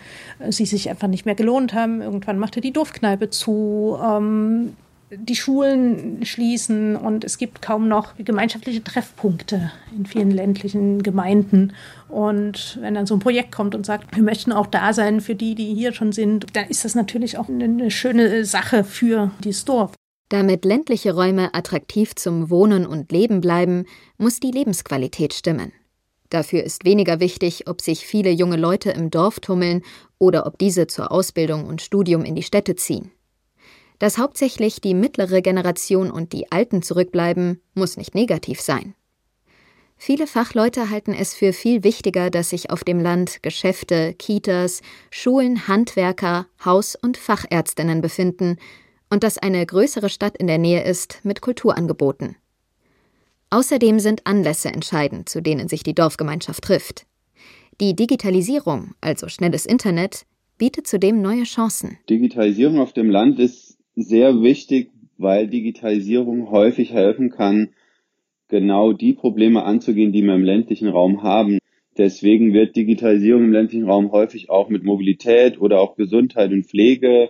sie 0.50 0.66
sich 0.66 0.90
einfach 0.90 1.08
nicht 1.08 1.26
mehr 1.26 1.36
gelohnt 1.36 1.74
haben. 1.74 2.02
Irgendwann 2.02 2.40
machte 2.40 2.62
die 2.62 2.74
Dorfkneipe 2.74 3.30
zu. 3.30 3.98
Ähm, 4.04 4.74
die 5.18 5.36
Schulen 5.36 6.26
schließen 6.26 6.96
und 6.96 7.24
es 7.24 7.38
gibt 7.38 7.62
kaum 7.62 7.88
noch 7.88 8.16
gemeinschaftliche 8.18 8.84
Treffpunkte 8.84 9.72
in 9.96 10.06
vielen 10.06 10.32
ländlichen 10.32 11.04
Gemeinden. 11.04 11.74
Und 12.10 12.78
wenn 12.82 12.94
dann 12.94 13.06
so 13.06 13.16
ein 13.16 13.20
Projekt 13.20 13.52
kommt 13.52 13.76
und 13.76 13.86
sagt, 13.86 14.16
wir 14.16 14.24
möchten 14.24 14.52
auch 14.52 14.68
da 14.68 14.94
sein 14.94 15.22
für 15.22 15.36
die, 15.36 15.56
die 15.56 15.74
hier 15.74 15.94
schon 15.94 16.12
sind, 16.12 16.48
dann 16.54 16.68
ist 16.68 16.86
das 16.86 16.96
natürlich 16.96 17.38
auch 17.38 17.50
eine 17.50 17.92
schöne 17.92 18.46
Sache 18.46 18.84
für 18.84 19.32
dieses 19.44 19.66
Dorf. 19.66 19.94
Damit 20.30 20.66
ländliche 20.66 21.14
Räume 21.14 21.54
attraktiv 21.54 22.16
zum 22.16 22.50
Wohnen 22.50 22.86
und 22.86 23.12
Leben 23.12 23.42
bleiben, 23.42 23.86
muss 24.18 24.40
die 24.40 24.52
Lebensqualität 24.52 25.34
stimmen. 25.34 25.72
Dafür 26.30 26.64
ist 26.64 26.84
weniger 26.84 27.20
wichtig, 27.20 27.68
ob 27.68 27.82
sich 27.82 28.08
viele 28.08 28.32
junge 28.32 28.58
Leute 28.58 28.90
im 28.90 29.12
Dorf 29.12 29.40
tummeln 29.40 29.84
oder 30.18 30.48
ob 30.48 30.58
diese 30.58 30.88
zur 30.88 31.12
Ausbildung 31.12 31.66
und 31.66 31.82
Studium 31.82 32.26
in 32.26 32.34
die 32.34 32.42
Städte 32.42 32.76
ziehen. 32.76 33.12
Dass 34.00 34.18
hauptsächlich 34.18 34.82
die 34.82 34.96
mittlere 34.96 35.44
Generation 35.44 36.10
und 36.10 36.34
die 36.34 36.52
Alten 36.52 36.82
zurückbleiben, 36.82 37.62
muss 37.76 37.98
nicht 37.98 38.16
negativ 38.16 38.60
sein. 38.62 38.96
Viele 39.96 40.26
Fachleute 40.26 40.90
halten 40.90 41.14
es 41.14 41.36
für 41.36 41.54
viel 41.54 41.84
wichtiger, 41.84 42.32
dass 42.32 42.50
sich 42.50 42.72
auf 42.72 42.84
dem 42.84 43.00
Land 43.00 43.44
Geschäfte, 43.44 44.16
Kitas, 44.16 44.82
Schulen, 45.12 45.68
Handwerker, 45.68 46.48
Haus- 46.66 46.98
und 47.00 47.16
Fachärztinnen 47.16 48.02
befinden 48.02 48.58
und 49.14 49.24
dass 49.24 49.38
eine 49.38 49.64
größere 49.64 50.10
Stadt 50.10 50.38
in 50.38 50.48
der 50.48 50.58
Nähe 50.58 50.84
ist 50.84 51.20
mit 51.24 51.40
Kulturangeboten. 51.40 52.36
Außerdem 53.52 54.00
sind 54.00 54.26
Anlässe 54.26 54.70
entscheidend, 54.70 55.30
zu 55.30 55.40
denen 55.40 55.68
sich 55.68 55.84
die 55.84 55.94
Dorfgemeinschaft 55.94 56.64
trifft. 56.64 57.06
Die 57.80 57.96
Digitalisierung, 57.96 58.96
also 59.02 59.28
schnelles 59.28 59.68
Internet, 59.68 60.26
bietet 60.58 60.88
zudem 60.88 61.22
neue 61.22 61.44
Chancen. 61.44 62.00
Digitalisierung 62.10 62.80
auf 62.80 62.92
dem 62.94 63.12
Land 63.12 63.38
ist 63.38 63.78
sehr 63.96 64.42
wichtig, 64.42 64.90
weil 65.20 65.48
Digitalisierung 65.48 66.50
häufig 66.50 66.92
helfen 66.92 67.30
kann, 67.30 67.70
genau 68.48 68.94
die 68.94 69.14
Probleme 69.14 69.64
anzugehen, 69.64 70.12
die 70.12 70.24
wir 70.24 70.34
im 70.34 70.44
ländlichen 70.44 70.88
Raum 70.88 71.22
haben. 71.22 71.60
Deswegen 72.00 72.52
wird 72.54 72.76
Digitalisierung 72.76 73.44
im 73.44 73.52
ländlichen 73.52 73.86
Raum 73.86 74.12
häufig 74.12 74.50
auch 74.50 74.70
mit 74.70 74.84
Mobilität 74.84 75.62
oder 75.62 75.82
auch 75.82 75.96
Gesundheit 75.98 76.52
und 76.52 76.66
Pflege, 76.66 77.30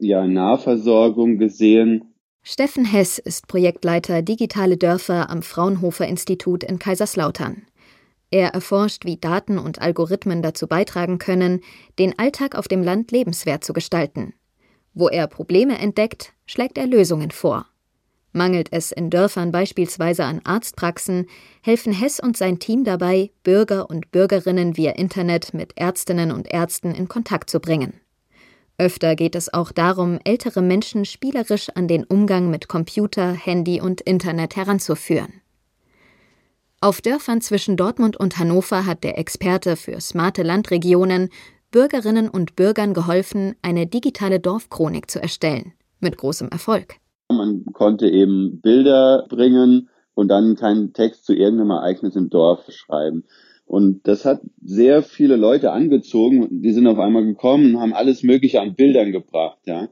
ja, 0.00 0.26
Nahversorgung 0.26 1.38
gesehen. 1.38 2.14
Steffen 2.42 2.84
Hess 2.84 3.18
ist 3.18 3.48
Projektleiter 3.48 4.22
Digitale 4.22 4.76
Dörfer 4.76 5.28
am 5.28 5.42
Fraunhofer 5.42 6.06
Institut 6.06 6.64
in 6.64 6.78
Kaiserslautern. 6.78 7.66
Er 8.30 8.54
erforscht, 8.54 9.04
wie 9.04 9.16
Daten 9.16 9.58
und 9.58 9.80
Algorithmen 9.80 10.40
dazu 10.40 10.66
beitragen 10.66 11.18
können, 11.18 11.60
den 11.98 12.18
Alltag 12.18 12.54
auf 12.54 12.68
dem 12.68 12.82
Land 12.82 13.10
lebenswert 13.10 13.64
zu 13.64 13.72
gestalten. 13.72 14.34
Wo 14.94 15.08
er 15.08 15.26
Probleme 15.26 15.78
entdeckt, 15.78 16.32
schlägt 16.46 16.78
er 16.78 16.86
Lösungen 16.86 17.30
vor. 17.30 17.66
Mangelt 18.32 18.68
es 18.70 18.92
in 18.92 19.10
Dörfern 19.10 19.50
beispielsweise 19.50 20.24
an 20.24 20.40
Arztpraxen, 20.44 21.26
helfen 21.62 21.92
Hess 21.92 22.20
und 22.20 22.36
sein 22.36 22.60
Team 22.60 22.84
dabei, 22.84 23.30
Bürger 23.42 23.90
und 23.90 24.12
Bürgerinnen 24.12 24.76
via 24.76 24.92
Internet 24.92 25.52
mit 25.52 25.72
Ärztinnen 25.76 26.30
und 26.30 26.52
Ärzten 26.52 26.94
in 26.94 27.08
Kontakt 27.08 27.50
zu 27.50 27.58
bringen. 27.58 27.94
Öfter 28.80 29.14
geht 29.14 29.34
es 29.34 29.52
auch 29.52 29.72
darum, 29.72 30.18
ältere 30.24 30.62
Menschen 30.62 31.04
spielerisch 31.04 31.68
an 31.74 31.86
den 31.86 32.02
Umgang 32.02 32.48
mit 32.48 32.66
Computer, 32.66 33.30
Handy 33.32 33.78
und 33.78 34.00
Internet 34.00 34.56
heranzuführen. 34.56 35.42
Auf 36.80 37.02
Dörfern 37.02 37.42
zwischen 37.42 37.76
Dortmund 37.76 38.16
und 38.16 38.38
Hannover 38.38 38.86
hat 38.86 39.04
der 39.04 39.18
Experte 39.18 39.76
für 39.76 40.00
smarte 40.00 40.42
Landregionen 40.42 41.28
Bürgerinnen 41.70 42.30
und 42.30 42.56
Bürgern 42.56 42.94
geholfen, 42.94 43.54
eine 43.60 43.86
digitale 43.86 44.40
Dorfchronik 44.40 45.10
zu 45.10 45.20
erstellen, 45.20 45.74
mit 46.00 46.16
großem 46.16 46.48
Erfolg. 46.48 46.94
Man 47.28 47.66
konnte 47.74 48.08
eben 48.08 48.62
Bilder 48.62 49.26
bringen 49.28 49.90
und 50.14 50.28
dann 50.28 50.56
keinen 50.56 50.94
Text 50.94 51.26
zu 51.26 51.34
irgendeinem 51.34 51.72
Ereignis 51.72 52.16
im 52.16 52.30
Dorf 52.30 52.64
schreiben. 52.70 53.24
Und 53.70 54.08
das 54.08 54.24
hat 54.24 54.40
sehr 54.60 55.04
viele 55.04 55.36
Leute 55.36 55.70
angezogen. 55.70 56.60
Die 56.60 56.72
sind 56.72 56.88
auf 56.88 56.98
einmal 56.98 57.24
gekommen 57.24 57.76
und 57.76 57.80
haben 57.80 57.92
alles 57.92 58.24
Mögliche 58.24 58.60
an 58.60 58.74
Bildern 58.74 59.12
gebracht, 59.12 59.60
ja. 59.64 59.88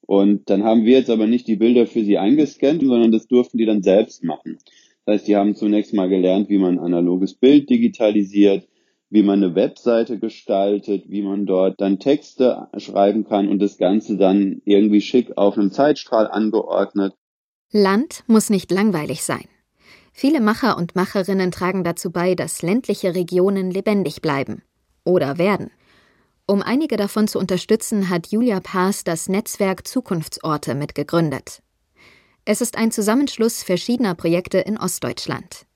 Und 0.00 0.48
dann 0.48 0.64
haben 0.64 0.86
wir 0.86 0.96
jetzt 0.96 1.10
aber 1.10 1.26
nicht 1.26 1.46
die 1.46 1.56
Bilder 1.56 1.86
für 1.86 2.02
sie 2.02 2.16
eingescannt, 2.16 2.80
sondern 2.80 3.12
das 3.12 3.28
durften 3.28 3.58
die 3.58 3.66
dann 3.66 3.82
selbst 3.82 4.24
machen. 4.24 4.56
Das 5.04 5.16
heißt, 5.16 5.28
die 5.28 5.36
haben 5.36 5.54
zunächst 5.54 5.92
mal 5.92 6.08
gelernt, 6.08 6.48
wie 6.48 6.56
man 6.56 6.78
analoges 6.78 7.34
Bild 7.34 7.68
digitalisiert, 7.68 8.66
wie 9.10 9.22
man 9.22 9.44
eine 9.44 9.54
Webseite 9.54 10.18
gestaltet, 10.18 11.04
wie 11.10 11.20
man 11.20 11.44
dort 11.44 11.78
dann 11.78 11.98
Texte 11.98 12.68
schreiben 12.78 13.24
kann 13.24 13.48
und 13.48 13.58
das 13.58 13.76
Ganze 13.76 14.16
dann 14.16 14.62
irgendwie 14.64 15.02
schick 15.02 15.36
auf 15.36 15.58
einem 15.58 15.72
Zeitstrahl 15.72 16.26
angeordnet. 16.26 17.12
Land 17.70 18.24
muss 18.28 18.48
nicht 18.48 18.70
langweilig 18.70 19.22
sein. 19.22 19.44
Viele 20.12 20.40
Macher 20.40 20.76
und 20.76 20.96
Macherinnen 20.96 21.50
tragen 21.50 21.84
dazu 21.84 22.10
bei, 22.10 22.34
dass 22.34 22.62
ländliche 22.62 23.14
Regionen 23.14 23.70
lebendig 23.70 24.20
bleiben 24.20 24.62
oder 25.04 25.38
werden. 25.38 25.70
Um 26.46 26.62
einige 26.62 26.96
davon 26.96 27.28
zu 27.28 27.38
unterstützen, 27.38 28.08
hat 28.08 28.28
Julia 28.28 28.60
Paas 28.60 29.04
das 29.04 29.28
Netzwerk 29.28 29.86
Zukunftsorte 29.86 30.74
mitgegründet. 30.74 31.62
Es 32.44 32.60
ist 32.60 32.76
ein 32.76 32.90
Zusammenschluss 32.90 33.62
verschiedener 33.62 34.14
Projekte 34.14 34.58
in 34.58 34.76
Ostdeutschland. 34.76 35.66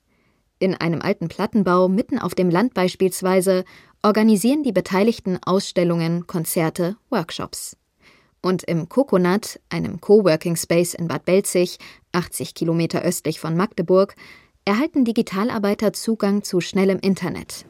In 0.59 0.75
einem 0.75 1.03
alten 1.03 1.29
Plattenbau 1.29 1.88
mitten 1.88 2.19
auf 2.19 2.35
dem 2.35 2.50
Land 2.50 2.75
beispielsweise 2.75 3.64
organisieren 4.03 4.62
die 4.62 4.73
Beteiligten 4.73 5.38
Ausstellungen, 5.45 6.26
Konzerte, 6.26 6.97
Workshops. 7.11 7.76
Und 8.43 8.64
im 8.64 8.88
Coconut, 8.88 9.61
einem 9.69 10.00
Coworking 10.00 10.57
Space 10.57 10.95
in 10.95 11.07
Bad 11.07 11.25
Belzig, 11.25 11.79
80 12.14 12.54
Kilometer 12.54 13.02
östlich 13.02 13.40
von 13.40 13.56
Magdeburg, 13.56 14.14
erhalten 14.64 15.04
Digitalarbeiter 15.04 15.92
Zugang 15.92 16.42
zu 16.42 16.61
schnellem 16.61 16.99
Internet. 17.00 17.66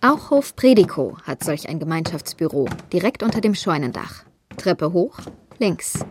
Auch 0.00 0.30
Hof 0.30 0.54
Predico 0.54 1.16
hat 1.24 1.42
solch 1.42 1.68
ein 1.68 1.78
Gemeinschaftsbüro, 1.78 2.68
direkt 2.92 3.22
unter 3.22 3.40
dem 3.40 3.54
Scheunendach. 3.54 4.24
Treppe 4.56 4.92
hoch, 4.92 5.18
links. 5.58 6.04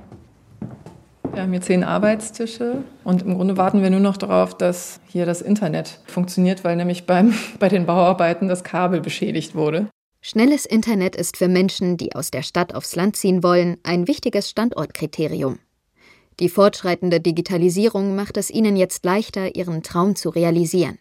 Wir 1.31 1.41
haben 1.41 1.51
hier 1.51 1.61
zehn 1.61 1.83
Arbeitstische 1.83 2.83
und 3.03 3.21
im 3.23 3.35
Grunde 3.35 3.57
warten 3.57 3.81
wir 3.81 3.89
nur 3.89 3.99
noch 3.99 4.17
darauf, 4.17 4.57
dass 4.57 5.01
hier 5.07 5.25
das 5.25 5.41
Internet 5.41 5.99
funktioniert, 6.05 6.63
weil 6.63 6.75
nämlich 6.75 7.05
beim, 7.05 7.33
bei 7.59 7.69
den 7.69 7.85
Bauarbeiten 7.85 8.47
das 8.47 8.63
Kabel 8.63 9.01
beschädigt 9.01 9.53
wurde. 9.55 9.87
Schnelles 10.21 10.65
Internet 10.65 11.15
ist 11.15 11.37
für 11.37 11.47
Menschen, 11.47 11.97
die 11.97 12.15
aus 12.15 12.31
der 12.31 12.41
Stadt 12.41 12.73
aufs 12.73 12.95
Land 12.95 13.15
ziehen 13.15 13.43
wollen, 13.43 13.77
ein 13.83 14.07
wichtiges 14.07 14.49
Standortkriterium. 14.49 15.59
Die 16.39 16.49
fortschreitende 16.49 17.21
Digitalisierung 17.21 18.15
macht 18.15 18.35
es 18.35 18.49
ihnen 18.49 18.75
jetzt 18.75 19.05
leichter, 19.05 19.55
ihren 19.55 19.83
Traum 19.83 20.15
zu 20.15 20.29
realisieren. 20.29 20.97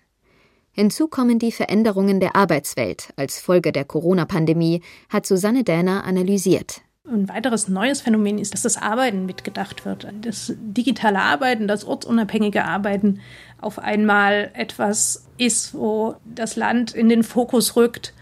Hinzu 0.71 1.09
kommen 1.09 1.39
die 1.39 1.53
Veränderungen 1.53 2.21
der 2.21 2.37
Arbeitswelt 2.37 3.13
als 3.17 3.41
Folge 3.41 3.73
der 3.73 3.85
Corona-Pandemie, 3.85 4.83
hat 5.09 5.27
Susanne 5.27 5.65
Däner 5.65 6.05
analysiert. 6.05 6.83
Ein 7.07 7.29
weiteres 7.29 7.69
neues 7.69 8.01
Phänomen 8.01 8.39
ist, 8.39 8.55
dass 8.55 8.63
das 8.63 8.81
Arbeiten 8.81 9.27
mitgedacht 9.27 9.85
wird. 9.85 10.09
Das 10.23 10.55
digitale 10.57 11.21
Arbeiten, 11.21 11.69
das 11.69 11.85
ortsunabhängige 11.85 12.65
Arbeiten 12.65 13.21
auf 13.61 13.79
einmal 13.79 14.51
etwas 14.55 15.27
ist, 15.37 15.75
wo 15.75 16.17
das 16.25 16.57
Land 16.57 16.95
in 16.95 17.11
den 17.11 17.23
Fokus 17.23 17.77
rückt, 17.77 18.15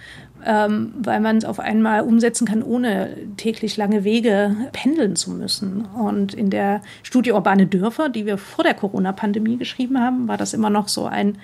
ähm, 0.47 0.93
weil 0.97 1.21
man 1.21 1.37
es 1.37 1.45
auf 1.45 1.61
einmal 1.61 2.03
umsetzen 2.03 2.47
kann, 2.47 2.63
ohne 2.63 3.17
täglich 3.37 3.77
lange 3.77 4.05
Wege 4.05 4.57
pendeln 4.73 5.17
zu 5.17 5.31
müssen. 5.31 5.85
Und 5.85 6.35
in 6.35 6.51
der 6.51 6.83
Studie 7.03 7.33
Urbane 7.33 7.67
Dörfer, 7.67 8.09
die 8.09 8.27
wir 8.27 8.39
vor 8.39 8.65
der 8.65 8.75
Corona-Pandemie 8.75 9.57
geschrieben 9.57 10.01
haben, 10.01 10.29
war 10.29 10.37
das 10.37 10.55
immer 10.55 10.71
noch 10.71 10.89
so 10.89 11.07
ein 11.07 11.39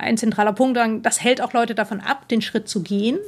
ein 0.00 0.16
zentraler 0.16 0.52
Punkt. 0.52 0.78
Das 1.02 1.22
hält 1.22 1.40
auch 1.40 1.52
Leute 1.52 1.74
davon 1.74 2.00
ab, 2.00 2.28
den 2.28 2.42
Schritt 2.42 2.68
zu 2.68 2.82
gehen 2.82 3.18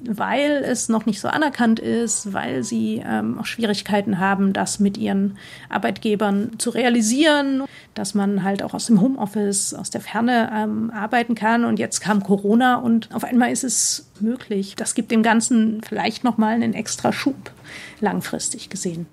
weil 0.00 0.62
es 0.64 0.88
noch 0.88 1.06
nicht 1.06 1.20
so 1.20 1.28
anerkannt 1.28 1.80
ist, 1.80 2.32
weil 2.32 2.62
sie 2.64 3.02
ähm, 3.04 3.38
auch 3.38 3.46
Schwierigkeiten 3.46 4.18
haben, 4.18 4.52
das 4.52 4.80
mit 4.80 4.96
ihren 4.96 5.38
Arbeitgebern 5.68 6.52
zu 6.58 6.70
realisieren, 6.70 7.64
dass 7.94 8.14
man 8.14 8.42
halt 8.42 8.62
auch 8.62 8.74
aus 8.74 8.86
dem 8.86 9.00
Homeoffice, 9.00 9.74
aus 9.74 9.90
der 9.90 10.00
Ferne 10.00 10.50
ähm, 10.54 10.90
arbeiten 10.90 11.34
kann. 11.34 11.64
Und 11.64 11.78
jetzt 11.78 12.00
kam 12.00 12.22
Corona 12.22 12.76
und 12.76 13.14
auf 13.14 13.24
einmal 13.24 13.50
ist 13.50 13.64
es 13.64 14.10
möglich. 14.20 14.74
Das 14.76 14.94
gibt 14.94 15.10
dem 15.10 15.22
Ganzen 15.22 15.80
vielleicht 15.86 16.24
noch 16.24 16.38
mal 16.38 16.54
einen 16.54 16.74
extra 16.74 17.12
Schub 17.12 17.52
langfristig 18.00 18.70
gesehen. 18.70 19.06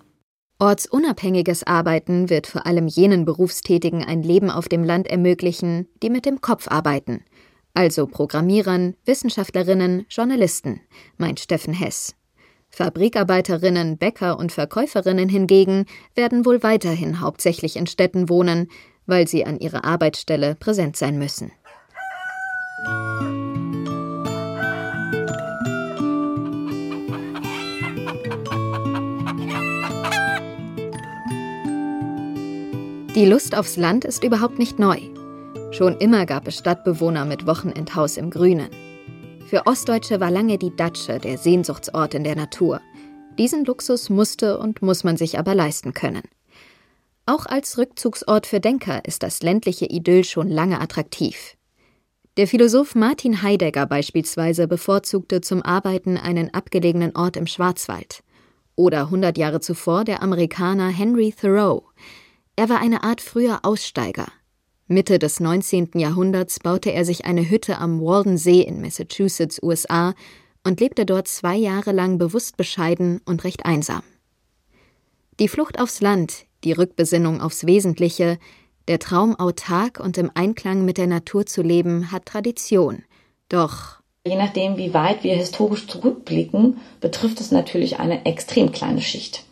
Ortsunabhängiges 0.61 1.65
Arbeiten 1.65 2.29
wird 2.29 2.47
vor 2.47 2.65
allem 2.65 2.87
jenen 2.87 3.25
Berufstätigen 3.25 4.05
ein 4.05 4.23
Leben 4.23 4.49
auf 4.49 4.69
dem 4.69 4.83
Land 4.83 5.07
ermöglichen, 5.07 5.87
die 6.01 6.09
mit 6.09 6.25
dem 6.25 6.39
Kopf 6.39 6.67
arbeiten 6.69 7.25
also 7.73 8.07
Programmierern, 8.07 8.95
Wissenschaftlerinnen, 9.05 10.05
Journalisten, 10.09 10.81
meint 11.17 11.39
Steffen 11.39 11.73
Hess. 11.73 12.15
Fabrikarbeiterinnen, 12.69 13.97
Bäcker 13.97 14.39
und 14.39 14.51
Verkäuferinnen 14.51 15.29
hingegen 15.29 15.85
werden 16.15 16.45
wohl 16.45 16.63
weiterhin 16.63 17.19
hauptsächlich 17.19 17.75
in 17.75 17.87
Städten 17.87 18.29
wohnen, 18.29 18.69
weil 19.05 19.27
sie 19.27 19.45
an 19.45 19.59
ihrer 19.59 19.83
Arbeitsstelle 19.83 20.55
präsent 20.55 20.95
sein 20.95 21.17
müssen. 21.17 21.51
Die 33.13 33.25
Lust 33.25 33.57
aufs 33.57 33.75
Land 33.75 34.05
ist 34.05 34.23
überhaupt 34.23 34.57
nicht 34.57 34.79
neu. 34.79 34.97
Schon 35.71 35.97
immer 35.97 36.25
gab 36.25 36.47
es 36.47 36.57
Stadtbewohner 36.57 37.25
mit 37.25 37.45
Wochenendhaus 37.45 38.15
im 38.15 38.29
Grünen. 38.29 38.69
Für 39.47 39.67
Ostdeutsche 39.67 40.21
war 40.21 40.31
lange 40.31 40.57
die 40.57 40.73
Datsche 40.73 41.19
der 41.19 41.37
Sehnsuchtsort 41.37 42.13
in 42.13 42.23
der 42.23 42.37
Natur. 42.37 42.79
Diesen 43.37 43.65
Luxus 43.65 44.09
musste 44.09 44.57
und 44.57 44.81
muss 44.81 45.03
man 45.03 45.17
sich 45.17 45.37
aber 45.37 45.53
leisten 45.53 45.93
können. 45.93 46.21
Auch 47.25 47.45
als 47.45 47.77
Rückzugsort 47.77 48.47
für 48.47 48.61
Denker 48.61 49.03
ist 49.03 49.23
das 49.23 49.43
ländliche 49.43 49.87
Idyll 49.87 50.23
schon 50.23 50.47
lange 50.47 50.79
attraktiv. 50.79 51.57
Der 52.37 52.47
Philosoph 52.47 52.95
Martin 52.95 53.41
Heidegger 53.41 53.87
beispielsweise 53.87 54.69
bevorzugte 54.69 55.41
zum 55.41 55.61
Arbeiten 55.63 56.15
einen 56.15 56.53
abgelegenen 56.53 57.13
Ort 57.13 57.35
im 57.35 57.45
Schwarzwald. 57.45 58.23
Oder 58.77 59.01
100 59.01 59.37
Jahre 59.37 59.59
zuvor 59.59 60.05
der 60.05 60.23
Amerikaner 60.23 60.87
Henry 60.87 61.33
Thoreau. 61.33 61.83
Er 62.61 62.69
war 62.69 62.79
eine 62.79 63.01
Art 63.01 63.21
früher 63.21 63.61
Aussteiger, 63.63 64.27
Mitte 64.85 65.17
des 65.17 65.39
19. 65.39 65.93
Jahrhunderts 65.95 66.59
baute 66.59 66.91
er 66.91 67.05
sich 67.05 67.25
eine 67.25 67.49
Hütte 67.49 67.79
am 67.79 67.99
Walden 67.99 68.37
See 68.37 68.61
in 68.61 68.81
Massachusetts, 68.81 69.59
USA, 69.63 70.13
und 70.63 70.79
lebte 70.79 71.07
dort 71.07 71.27
zwei 71.27 71.55
Jahre 71.55 71.91
lang 71.91 72.19
bewusst 72.19 72.57
bescheiden 72.57 73.19
und 73.25 73.45
recht 73.45 73.65
einsam. 73.65 74.03
Die 75.39 75.47
Flucht 75.47 75.79
aufs 75.79 76.01
Land, 76.01 76.45
die 76.63 76.73
Rückbesinnung 76.73 77.41
aufs 77.41 77.65
Wesentliche, 77.65 78.37
der 78.87 78.99
Traum, 78.99 79.35
autark 79.39 79.99
und 79.99 80.19
im 80.19 80.29
Einklang 80.35 80.85
mit 80.85 80.99
der 80.99 81.07
Natur 81.07 81.47
zu 81.47 81.63
leben, 81.63 82.11
hat 82.11 82.27
Tradition. 82.27 83.01
Doch 83.49 84.03
Je 84.23 84.35
nachdem, 84.35 84.77
wie 84.77 84.93
weit 84.93 85.23
wir 85.23 85.33
historisch 85.33 85.87
zurückblicken, 85.87 86.77
betrifft 86.99 87.41
es 87.41 87.49
natürlich 87.49 87.97
eine 87.97 88.23
extrem 88.27 88.71
kleine 88.71 89.01
Schicht. 89.01 89.45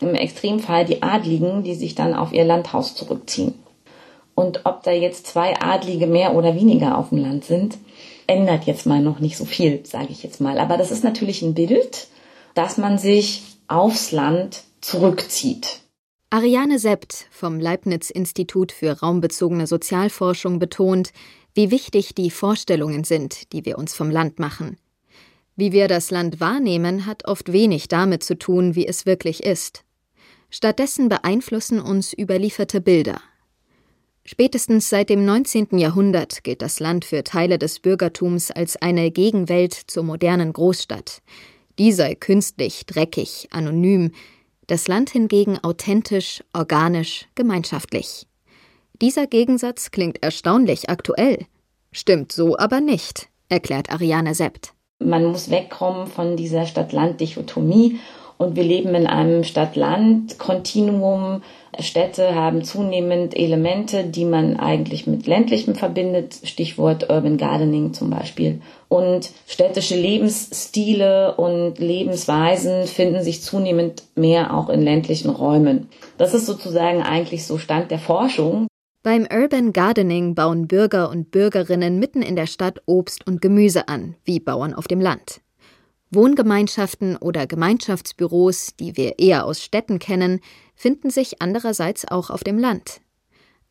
Im 0.00 0.14
Extremfall 0.14 0.84
die 0.84 1.02
Adligen, 1.02 1.62
die 1.62 1.74
sich 1.74 1.94
dann 1.94 2.14
auf 2.14 2.32
ihr 2.32 2.44
Landhaus 2.44 2.94
zurückziehen. 2.94 3.54
Und 4.34 4.66
ob 4.66 4.84
da 4.84 4.92
jetzt 4.92 5.26
zwei 5.26 5.60
Adlige 5.60 6.06
mehr 6.06 6.36
oder 6.36 6.54
weniger 6.54 6.96
auf 6.96 7.08
dem 7.08 7.18
Land 7.18 7.44
sind, 7.44 7.76
ändert 8.28 8.66
jetzt 8.66 8.86
mal 8.86 9.00
noch 9.00 9.18
nicht 9.18 9.36
so 9.36 9.44
viel, 9.44 9.84
sage 9.84 10.08
ich 10.10 10.22
jetzt 10.22 10.40
mal. 10.40 10.58
Aber 10.58 10.76
das 10.76 10.92
ist 10.92 11.02
natürlich 11.02 11.42
ein 11.42 11.54
Bild, 11.54 12.06
dass 12.54 12.78
man 12.78 12.98
sich 12.98 13.42
aufs 13.66 14.12
Land 14.12 14.62
zurückzieht. 14.80 15.80
Ariane 16.30 16.78
Sept 16.78 17.26
vom 17.30 17.58
Leibniz-Institut 17.58 18.70
für 18.70 19.00
raumbezogene 19.00 19.66
Sozialforschung 19.66 20.58
betont, 20.58 21.12
wie 21.54 21.70
wichtig 21.70 22.14
die 22.14 22.30
Vorstellungen 22.30 23.02
sind, 23.02 23.52
die 23.52 23.64
wir 23.64 23.78
uns 23.78 23.94
vom 23.94 24.10
Land 24.10 24.38
machen. 24.38 24.76
Wie 25.56 25.72
wir 25.72 25.88
das 25.88 26.10
Land 26.12 26.38
wahrnehmen, 26.38 27.06
hat 27.06 27.26
oft 27.26 27.52
wenig 27.52 27.88
damit 27.88 28.22
zu 28.22 28.38
tun, 28.38 28.76
wie 28.76 28.86
es 28.86 29.06
wirklich 29.06 29.42
ist. 29.42 29.84
Stattdessen 30.50 31.08
beeinflussen 31.08 31.80
uns 31.80 32.12
überlieferte 32.16 32.80
Bilder, 32.80 33.20
Spätestens 34.30 34.90
seit 34.90 35.08
dem 35.08 35.24
19. 35.24 35.78
Jahrhundert 35.78 36.44
gilt 36.44 36.60
das 36.60 36.80
Land 36.80 37.06
für 37.06 37.24
Teile 37.24 37.58
des 37.58 37.80
Bürgertums 37.80 38.50
als 38.50 38.76
eine 38.76 39.10
Gegenwelt 39.10 39.72
zur 39.72 40.02
modernen 40.02 40.52
Großstadt. 40.52 41.22
Die 41.78 41.92
sei 41.92 42.14
künstlich, 42.14 42.84
dreckig, 42.84 43.48
anonym, 43.52 44.12
das 44.66 44.86
Land 44.86 45.08
hingegen 45.08 45.58
authentisch, 45.64 46.44
organisch, 46.52 47.26
gemeinschaftlich. 47.36 48.26
Dieser 49.00 49.26
Gegensatz 49.26 49.92
klingt 49.92 50.22
erstaunlich 50.22 50.90
aktuell. 50.90 51.46
Stimmt 51.90 52.30
so 52.30 52.58
aber 52.58 52.82
nicht, 52.82 53.30
erklärt 53.48 53.90
Ariane 53.90 54.34
Sept. 54.34 54.74
Man 54.98 55.24
muss 55.24 55.48
wegkommen 55.48 56.06
von 56.06 56.36
dieser 56.36 56.66
Stadt-Land-Dichotomie 56.66 57.98
und 58.38 58.56
wir 58.56 58.62
leben 58.62 58.94
in 58.94 59.06
einem 59.06 59.44
Stadt-Land-Kontinuum. 59.44 61.42
Städte 61.80 62.34
haben 62.34 62.64
zunehmend 62.64 63.36
Elemente, 63.36 64.04
die 64.04 64.24
man 64.24 64.58
eigentlich 64.58 65.06
mit 65.06 65.26
ländlichem 65.26 65.74
verbindet, 65.74 66.38
Stichwort 66.44 67.10
Urban 67.10 67.36
Gardening 67.36 67.92
zum 67.92 68.10
Beispiel. 68.10 68.60
Und 68.88 69.30
städtische 69.46 69.96
Lebensstile 69.96 71.34
und 71.34 71.78
Lebensweisen 71.78 72.86
finden 72.86 73.22
sich 73.22 73.42
zunehmend 73.42 74.04
mehr 74.14 74.54
auch 74.54 74.70
in 74.70 74.82
ländlichen 74.82 75.30
Räumen. 75.30 75.88
Das 76.16 76.32
ist 76.32 76.46
sozusagen 76.46 77.02
eigentlich 77.02 77.44
so 77.44 77.58
Stand 77.58 77.90
der 77.90 77.98
Forschung. 77.98 78.68
Beim 79.02 79.26
Urban 79.32 79.72
Gardening 79.72 80.34
bauen 80.34 80.66
Bürger 80.68 81.10
und 81.10 81.30
Bürgerinnen 81.30 81.98
mitten 81.98 82.22
in 82.22 82.36
der 82.36 82.46
Stadt 82.46 82.82
Obst 82.86 83.26
und 83.26 83.40
Gemüse 83.40 83.88
an, 83.88 84.16
wie 84.24 84.40
Bauern 84.40 84.74
auf 84.74 84.88
dem 84.88 85.00
Land. 85.00 85.40
Wohngemeinschaften 86.10 87.16
oder 87.16 87.46
Gemeinschaftsbüros, 87.46 88.74
die 88.78 88.96
wir 88.96 89.18
eher 89.18 89.44
aus 89.44 89.62
Städten 89.62 89.98
kennen, 89.98 90.40
finden 90.74 91.10
sich 91.10 91.42
andererseits 91.42 92.06
auch 92.06 92.30
auf 92.30 92.44
dem 92.44 92.58
Land. 92.58 93.00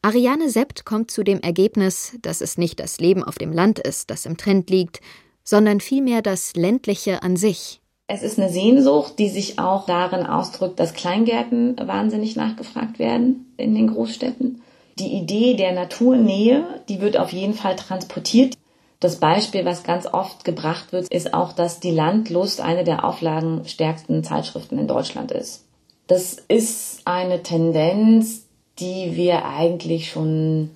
Ariane 0.01 0.49
Sept 0.49 0.85
kommt 0.85 1.09
zu 1.09 1.23
dem 1.23 1.41
Ergebnis, 1.41 2.17
dass 2.21 2.41
es 2.41 2.57
nicht 2.57 2.79
das 2.79 2.99
Leben 2.99 3.23
auf 3.23 3.35
dem 3.35 3.51
Land 3.51 3.79
ist, 3.79 4.11
das 4.11 4.25
im 4.25 4.37
Trend 4.37 4.69
liegt, 4.69 5.01
sondern 5.43 5.79
vielmehr 5.79 6.21
das 6.21 6.55
ländliche 6.55 7.23
an 7.23 7.35
sich. 7.35 7.81
Es 8.05 8.23
ist 8.23 8.39
eine 8.39 8.49
Sehnsucht, 8.49 9.19
die 9.19 9.29
sich 9.29 9.59
auch 9.59 9.85
darin 9.85 10.25
ausdrückt, 10.25 10.79
dass 10.79 10.93
Kleingärten 10.93 11.75
wahnsinnig 11.77 12.35
nachgefragt 12.35 12.99
werden 12.99 13.53
in 13.57 13.75
den 13.75 13.87
Großstädten. 13.87 14.61
Die 14.97 15.13
Idee 15.13 15.55
der 15.55 15.73
Naturnähe, 15.73 16.65
die 16.87 17.01
wird 17.01 17.17
auf 17.17 17.33
jeden 17.33 17.53
Fall 17.53 17.75
transportiert. 17.75 18.55
Das 18.99 19.17
Beispiel, 19.17 19.63
was 19.63 19.83
ganz 19.83 20.07
oft 20.07 20.43
gebracht 20.43 20.91
wird, 20.91 21.07
ist 21.09 21.33
auch, 21.33 21.53
dass 21.53 21.79
die 21.79 21.91
Landlust 21.91 22.61
eine 22.61 22.83
der 22.83 23.03
auflagenstärksten 23.03 24.23
Zeitschriften 24.23 24.79
in 24.79 24.87
Deutschland 24.87 25.31
ist. 25.31 25.65
Das 26.07 26.37
ist 26.47 27.01
eine 27.05 27.43
Tendenz, 27.43 28.45
die 28.79 29.15
wir 29.15 29.45
eigentlich 29.45 30.09
schon 30.09 30.71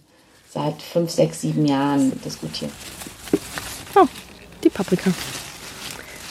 seit 0.49 0.81
fünf, 0.81 1.09
sechs, 1.09 1.41
sieben 1.41 1.65
Jahren 1.65 2.11
diskutieren. 2.23 2.71
Oh, 3.95 4.05
die 4.63 4.69
Paprika. 4.69 5.11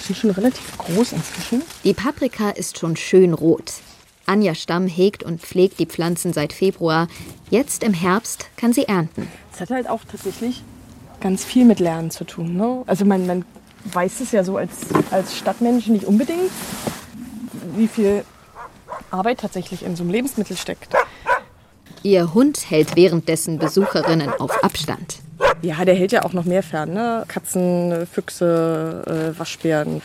Ist 0.09 0.19
schon 0.19 0.31
relativ 0.31 0.77
groß 0.77 1.13
inzwischen. 1.13 1.63
Die 1.85 1.95
Paprika 1.95 2.51
ist 2.51 2.79
schon 2.79 2.97
schön 2.97 3.33
rot. 3.33 3.75
Anja 4.27 4.57
Stamm 4.57 4.89
hegt 4.89 5.23
und 5.23 5.41
pflegt 5.41 5.79
die 5.79 5.87
Pflanzen 5.87 6.33
seit 6.33 6.53
Februar. 6.53 7.07
Jetzt 7.49 7.85
im 7.85 7.95
Herbst 7.95 8.47
kann 8.57 8.73
sie 8.73 8.89
ernten. 8.89 9.29
Es 9.53 9.61
hat 9.61 9.71
halt 9.71 9.89
auch 9.89 10.01
tatsächlich 10.11 10.63
ganz 11.21 11.45
viel 11.45 11.65
mit 11.65 11.81
Lernen 11.81 12.11
zu 12.11 12.25
tun. 12.25 12.57
Ne? 12.57 12.83
Also 12.87 13.05
man, 13.05 13.27
man 13.27 13.45
weiß 13.85 14.21
es 14.21 14.33
ja 14.33 14.45
so 14.45 14.57
als, 14.57 14.79
als 15.11 15.37
Stadtmensch 15.37 15.87
nicht 15.87 16.05
unbedingt, 16.05 16.51
wie 17.77 17.89
viel 17.89 18.25
Arbeit 19.11 19.41
tatsächlich 19.41 19.85
in 19.85 19.97
so 19.97 20.03
einem 20.03 20.13
Lebensmittel 20.13 20.57
steckt. 20.57 20.95
Ihr 22.03 22.33
Hund 22.33 22.71
hält 22.71 22.97
währenddessen 22.97 23.59
Besucherinnen 23.59 24.31
auf 24.39 24.65
Abstand. 24.65 25.19
Ja, 25.63 25.85
der 25.85 25.95
hält 25.95 26.13
ja 26.13 26.25
auch 26.25 26.33
noch 26.33 26.45
mehr 26.45 26.63
fern. 26.63 26.95
Ne? 26.95 27.25
Katzen, 27.29 28.07
Füchse, 28.07 29.33
äh, 29.35 29.39
Waschbären. 29.39 30.01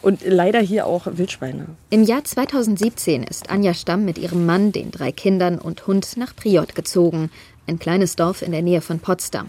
Und 0.00 0.22
leider 0.24 0.60
hier 0.60 0.86
auch 0.86 1.06
Wildschweine. 1.06 1.66
Im 1.90 2.04
Jahr 2.04 2.24
2017 2.24 3.24
ist 3.24 3.50
Anja 3.50 3.74
Stamm 3.74 4.04
mit 4.04 4.18
ihrem 4.18 4.46
Mann, 4.46 4.72
den 4.72 4.90
drei 4.90 5.12
Kindern 5.12 5.58
und 5.58 5.86
Hund 5.86 6.16
nach 6.16 6.34
Priot 6.34 6.74
gezogen, 6.74 7.30
ein 7.66 7.78
kleines 7.78 8.16
Dorf 8.16 8.42
in 8.42 8.52
der 8.52 8.62
Nähe 8.62 8.80
von 8.80 9.00
Potsdam. 9.00 9.48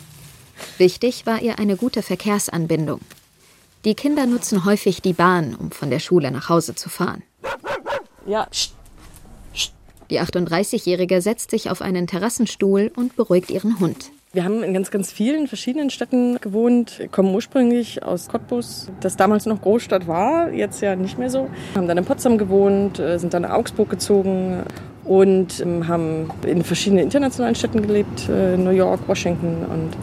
Wichtig 0.78 1.26
war 1.26 1.41
ihr 1.41 1.60
eine 1.60 1.76
gute 1.76 2.02
Verkehrsanbindung. 2.02 3.02
Die 3.86 3.95
Kinder 3.95 4.26
nutzen 4.26 4.65
häufig 4.65 5.02
die 5.02 5.13
Bahn, 5.13 5.56
um 5.56 5.72
von 5.72 5.89
der 5.89 6.00
Schule 6.00 6.32
nach 6.32 6.50
Hause 6.50 6.76
zu 6.76 6.89
fahren. 6.89 7.24
Ja. 8.26 8.48
Die 10.10 10.19
38-Jährige 10.19 11.22
setzt 11.22 11.52
sich 11.52 11.69
auf 11.69 11.82
einen 11.82 12.08
Terrassenstuhl 12.08 12.91
und 12.95 13.15
beruhigt 13.15 13.52
ihren 13.52 13.80
Hund. 13.80 14.12
Wir 14.32 14.43
haben 14.43 14.62
in 14.62 14.76
ganz, 14.76 14.91
ganz 14.91 15.12
vielen 15.12 15.48
verschiedenen 15.48 15.89
Städten 15.89 16.39
gewohnt, 16.39 17.02
kommen 17.12 17.34
ursprünglich 17.34 18.04
aus 18.04 18.28
Cottbus, 18.28 18.91
das 19.00 19.17
damals 19.17 19.48
noch 19.48 19.60
Großstadt 19.60 20.08
war, 20.08 20.52
jetzt 20.52 20.82
ja 20.82 20.95
nicht 20.95 21.17
mehr 21.17 21.32
so. 21.32 21.50
Haben 21.74 21.88
dann 21.88 21.98
in 21.98 22.06
Potsdam 22.06 22.38
gewohnt, 22.38 23.00
äh, 23.00 23.17
sind 23.17 23.34
dann 23.34 23.41
nach 23.41 23.54
Augsburg 23.54 23.89
gezogen 23.89 24.63
und 25.04 25.62
ähm, 25.62 25.88
haben 25.88 26.30
in 26.45 26.63
verschiedenen 26.63 27.06
internationalen 27.06 27.56
Städten 27.56 27.82
gelebt, 27.82 28.30
äh, 28.30 28.56
New 28.56 28.69
York, 28.69 29.00
Washington 29.08 29.65
und 29.65 29.98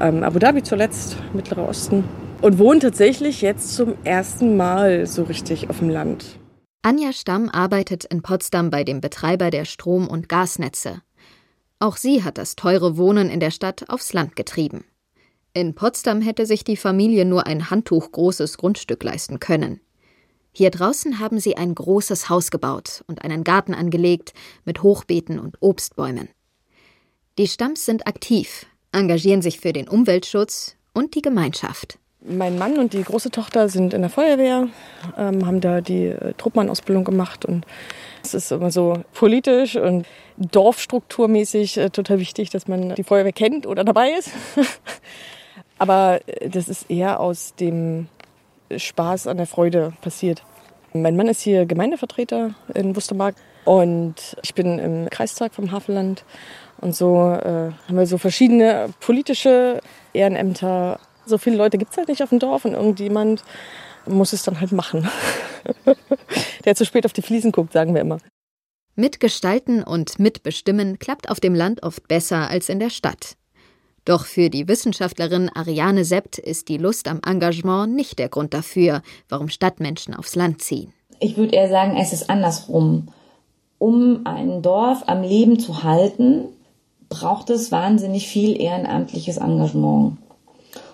ähm, 0.00 0.22
Abu 0.22 0.38
Dhabi 0.38 0.62
zuletzt, 0.62 1.16
Mittlerer 1.32 1.68
Osten. 1.68 2.04
Und 2.40 2.58
wohnen 2.58 2.80
tatsächlich 2.80 3.42
jetzt 3.42 3.74
zum 3.74 3.94
ersten 4.04 4.56
Mal 4.56 5.06
so 5.06 5.24
richtig 5.24 5.68
auf 5.68 5.78
dem 5.78 5.90
Land. 5.90 6.38
Anja 6.82 7.12
Stamm 7.12 7.50
arbeitet 7.50 8.06
in 8.06 8.22
Potsdam 8.22 8.70
bei 8.70 8.84
dem 8.84 9.02
Betreiber 9.02 9.50
der 9.50 9.66
Strom- 9.66 10.08
und 10.08 10.30
Gasnetze. 10.30 11.02
Auch 11.78 11.98
sie 11.98 12.24
hat 12.24 12.38
das 12.38 12.56
teure 12.56 12.96
Wohnen 12.96 13.28
in 13.28 13.40
der 13.40 13.50
Stadt 13.50 13.90
aufs 13.90 14.14
Land 14.14 14.36
getrieben. 14.36 14.84
In 15.52 15.74
Potsdam 15.74 16.22
hätte 16.22 16.46
sich 16.46 16.64
die 16.64 16.76
Familie 16.76 17.24
nur 17.24 17.46
ein 17.46 17.70
handtuchgroßes 17.70 18.56
Grundstück 18.56 19.02
leisten 19.02 19.40
können. 19.40 19.80
Hier 20.52 20.70
draußen 20.70 21.18
haben 21.18 21.38
sie 21.38 21.56
ein 21.56 21.74
großes 21.74 22.28
Haus 22.28 22.50
gebaut 22.50 23.04
und 23.06 23.22
einen 23.22 23.44
Garten 23.44 23.74
angelegt 23.74 24.32
mit 24.64 24.82
Hochbeeten 24.82 25.38
und 25.38 25.58
Obstbäumen. 25.60 26.28
Die 27.38 27.46
Stamms 27.46 27.84
sind 27.84 28.06
aktiv, 28.06 28.66
engagieren 28.92 29.42
sich 29.42 29.60
für 29.60 29.72
den 29.72 29.88
Umweltschutz 29.88 30.76
und 30.92 31.14
die 31.14 31.22
Gemeinschaft. 31.22 31.98
Mein 32.22 32.58
Mann 32.58 32.78
und 32.78 32.92
die 32.92 33.02
große 33.02 33.30
Tochter 33.30 33.68
sind 33.70 33.94
in 33.94 34.02
der 34.02 34.10
Feuerwehr, 34.10 34.68
ähm, 35.16 35.46
haben 35.46 35.60
da 35.62 35.80
die 35.80 36.06
äh, 36.06 36.34
Truppmann-Ausbildung 36.36 37.04
gemacht 37.04 37.46
und 37.46 37.64
es 38.22 38.34
ist 38.34 38.52
immer 38.52 38.70
so 38.70 39.02
politisch 39.14 39.76
und 39.76 40.06
dorfstrukturmäßig 40.36 41.78
äh, 41.78 41.90
total 41.90 42.18
wichtig, 42.18 42.50
dass 42.50 42.68
man 42.68 42.94
die 42.94 43.04
Feuerwehr 43.04 43.32
kennt 43.32 43.66
oder 43.66 43.84
dabei 43.84 44.10
ist. 44.10 44.30
Aber 45.78 46.20
äh, 46.26 46.50
das 46.50 46.68
ist 46.68 46.90
eher 46.90 47.20
aus 47.20 47.54
dem 47.54 48.08
Spaß 48.74 49.26
an 49.26 49.38
der 49.38 49.46
Freude 49.46 49.94
passiert. 50.02 50.42
Mein 50.92 51.16
Mann 51.16 51.28
ist 51.28 51.40
hier 51.40 51.66
Gemeindevertreter 51.66 52.54
in 52.74 52.94
Wustermark 52.96 53.36
und 53.64 54.36
ich 54.42 54.54
bin 54.54 54.78
im 54.78 55.08
Kreistag 55.08 55.54
vom 55.54 55.72
Havelland. 55.72 56.24
Und 56.80 56.96
so 56.96 57.30
äh, 57.30 57.72
haben 57.86 57.96
wir 57.96 58.06
so 58.06 58.18
verschiedene 58.18 58.88
politische 59.00 59.80
Ehrenämter. 60.12 60.98
So 61.26 61.38
viele 61.38 61.56
Leute 61.56 61.78
gibt 61.78 61.92
es 61.92 61.98
halt 61.98 62.08
nicht 62.08 62.22
auf 62.22 62.30
dem 62.30 62.38
Dorf 62.38 62.64
und 62.64 62.72
irgendjemand 62.72 63.44
muss 64.06 64.32
es 64.32 64.42
dann 64.42 64.60
halt 64.60 64.72
machen. 64.72 65.08
Der 66.64 66.74
zu 66.74 66.84
spät 66.84 67.04
auf 67.04 67.12
die 67.12 67.22
Fliesen 67.22 67.52
guckt, 67.52 67.72
sagen 67.72 67.94
wir 67.94 68.00
immer. 68.00 68.18
Mitgestalten 68.96 69.82
und 69.82 70.18
mitbestimmen 70.18 70.98
klappt 70.98 71.30
auf 71.30 71.40
dem 71.40 71.54
Land 71.54 71.82
oft 71.82 72.08
besser 72.08 72.48
als 72.48 72.68
in 72.68 72.80
der 72.80 72.90
Stadt. 72.90 73.36
Doch 74.04 74.24
für 74.24 74.48
die 74.48 74.66
Wissenschaftlerin 74.66 75.50
Ariane 75.54 76.04
Sept 76.04 76.38
ist 76.38 76.68
die 76.68 76.78
Lust 76.78 77.06
am 77.06 77.20
Engagement 77.24 77.94
nicht 77.94 78.18
der 78.18 78.28
Grund 78.28 78.54
dafür, 78.54 79.02
warum 79.28 79.48
Stadtmenschen 79.48 80.14
aufs 80.14 80.34
Land 80.34 80.62
ziehen. 80.62 80.92
Ich 81.20 81.36
würde 81.36 81.54
eher 81.54 81.68
sagen, 81.68 81.96
es 81.98 82.12
ist 82.12 82.30
andersrum. 82.30 83.08
Um 83.78 84.22
ein 84.24 84.62
Dorf 84.62 85.04
am 85.06 85.22
Leben 85.22 85.58
zu 85.58 85.82
halten, 85.82 86.48
braucht 87.10 87.50
es 87.50 87.70
wahnsinnig 87.70 88.28
viel 88.28 88.58
ehrenamtliches 88.58 89.36
Engagement. 89.36 90.16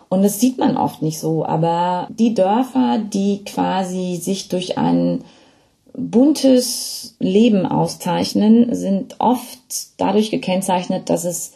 Und 0.08 0.22
das 0.22 0.40
sieht 0.40 0.58
man 0.58 0.76
oft 0.76 1.02
nicht 1.02 1.20
so, 1.20 1.44
aber 1.44 2.08
die 2.10 2.34
Dörfer, 2.34 2.98
die 2.98 3.44
quasi 3.44 4.16
sich 4.16 4.48
durch 4.48 4.78
einen 4.78 5.24
buntes 5.92 7.16
Leben 7.18 7.66
auszeichnen, 7.66 8.74
sind 8.74 9.16
oft 9.18 9.60
dadurch 9.98 10.30
gekennzeichnet, 10.30 11.10
dass 11.10 11.24
es 11.24 11.52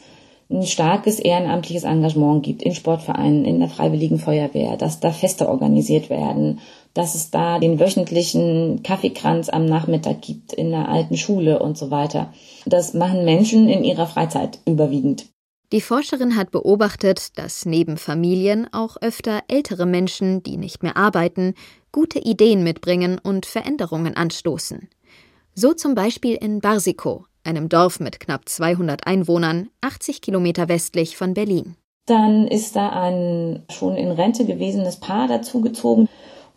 ein 0.50 0.66
starkes 0.66 1.20
ehrenamtliches 1.20 1.84
Engagement 1.84 2.42
gibt 2.42 2.62
in 2.62 2.74
Sportvereinen, 2.74 3.44
in 3.44 3.60
der 3.60 3.68
Freiwilligen 3.68 4.18
Feuerwehr, 4.18 4.76
dass 4.76 5.00
da 5.00 5.12
Feste 5.12 5.48
organisiert 5.48 6.10
werden, 6.10 6.58
dass 6.94 7.14
es 7.14 7.30
da 7.30 7.58
den 7.58 7.78
wöchentlichen 7.78 8.82
Kaffeekranz 8.82 9.48
am 9.48 9.66
Nachmittag 9.66 10.22
gibt 10.22 10.52
in 10.52 10.70
der 10.70 10.88
alten 10.88 11.16
Schule 11.16 11.60
und 11.60 11.78
so 11.78 11.90
weiter. 11.90 12.32
Das 12.66 12.94
machen 12.94 13.24
Menschen 13.24 13.68
in 13.68 13.84
ihrer 13.84 14.06
Freizeit 14.06 14.58
überwiegend. 14.66 15.26
Die 15.72 15.80
Forscherin 15.80 16.34
hat 16.36 16.50
beobachtet, 16.50 17.38
dass 17.38 17.64
neben 17.64 17.96
Familien 17.96 18.66
auch 18.72 18.96
öfter 19.00 19.42
ältere 19.46 19.86
Menschen, 19.86 20.42
die 20.42 20.56
nicht 20.56 20.82
mehr 20.82 20.96
arbeiten, 20.96 21.54
gute 21.92 22.18
Ideen 22.18 22.64
mitbringen 22.64 23.20
und 23.22 23.46
Veränderungen 23.46 24.16
anstoßen. 24.16 24.88
So 25.54 25.72
zum 25.72 25.94
Beispiel 25.94 26.34
in 26.34 26.60
Barsikow, 26.60 27.24
einem 27.44 27.68
Dorf 27.68 28.00
mit 28.00 28.18
knapp 28.18 28.48
200 28.48 29.06
Einwohnern, 29.06 29.68
80 29.80 30.20
Kilometer 30.22 30.68
westlich 30.68 31.16
von 31.16 31.34
Berlin. 31.34 31.76
Dann 32.06 32.48
ist 32.48 32.74
da 32.74 32.88
ein 32.88 33.62
schon 33.70 33.96
in 33.96 34.10
Rente 34.10 34.44
gewesenes 34.44 34.96
Paar 34.96 35.28
dazugezogen 35.28 36.08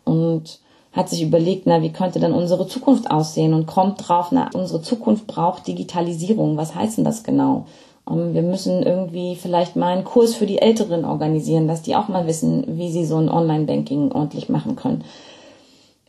und 0.04 0.60
hat 0.92 1.08
sich 1.08 1.22
überlegt, 1.22 1.66
na, 1.66 1.82
wie 1.82 1.92
könnte 1.92 2.20
dann 2.20 2.32
unsere 2.32 2.68
Zukunft 2.68 3.10
aussehen 3.10 3.52
und 3.52 3.66
kommt 3.66 4.08
drauf, 4.08 4.28
na, 4.30 4.48
unsere 4.54 4.80
Zukunft 4.80 5.26
braucht 5.26 5.66
Digitalisierung. 5.66 6.56
Was 6.56 6.74
heißt 6.74 6.98
denn 6.98 7.04
das 7.04 7.24
genau? 7.24 7.66
Wir 8.06 8.42
müssen 8.42 8.82
irgendwie 8.82 9.34
vielleicht 9.34 9.76
mal 9.76 9.94
einen 9.94 10.04
Kurs 10.04 10.34
für 10.34 10.46
die 10.46 10.60
Älteren 10.60 11.04
organisieren, 11.04 11.66
dass 11.66 11.82
die 11.82 11.96
auch 11.96 12.08
mal 12.08 12.26
wissen, 12.26 12.78
wie 12.78 12.92
sie 12.92 13.06
so 13.06 13.16
ein 13.16 13.30
Online-Banking 13.30 14.12
ordentlich 14.12 14.48
machen 14.48 14.76
können. 14.76 15.04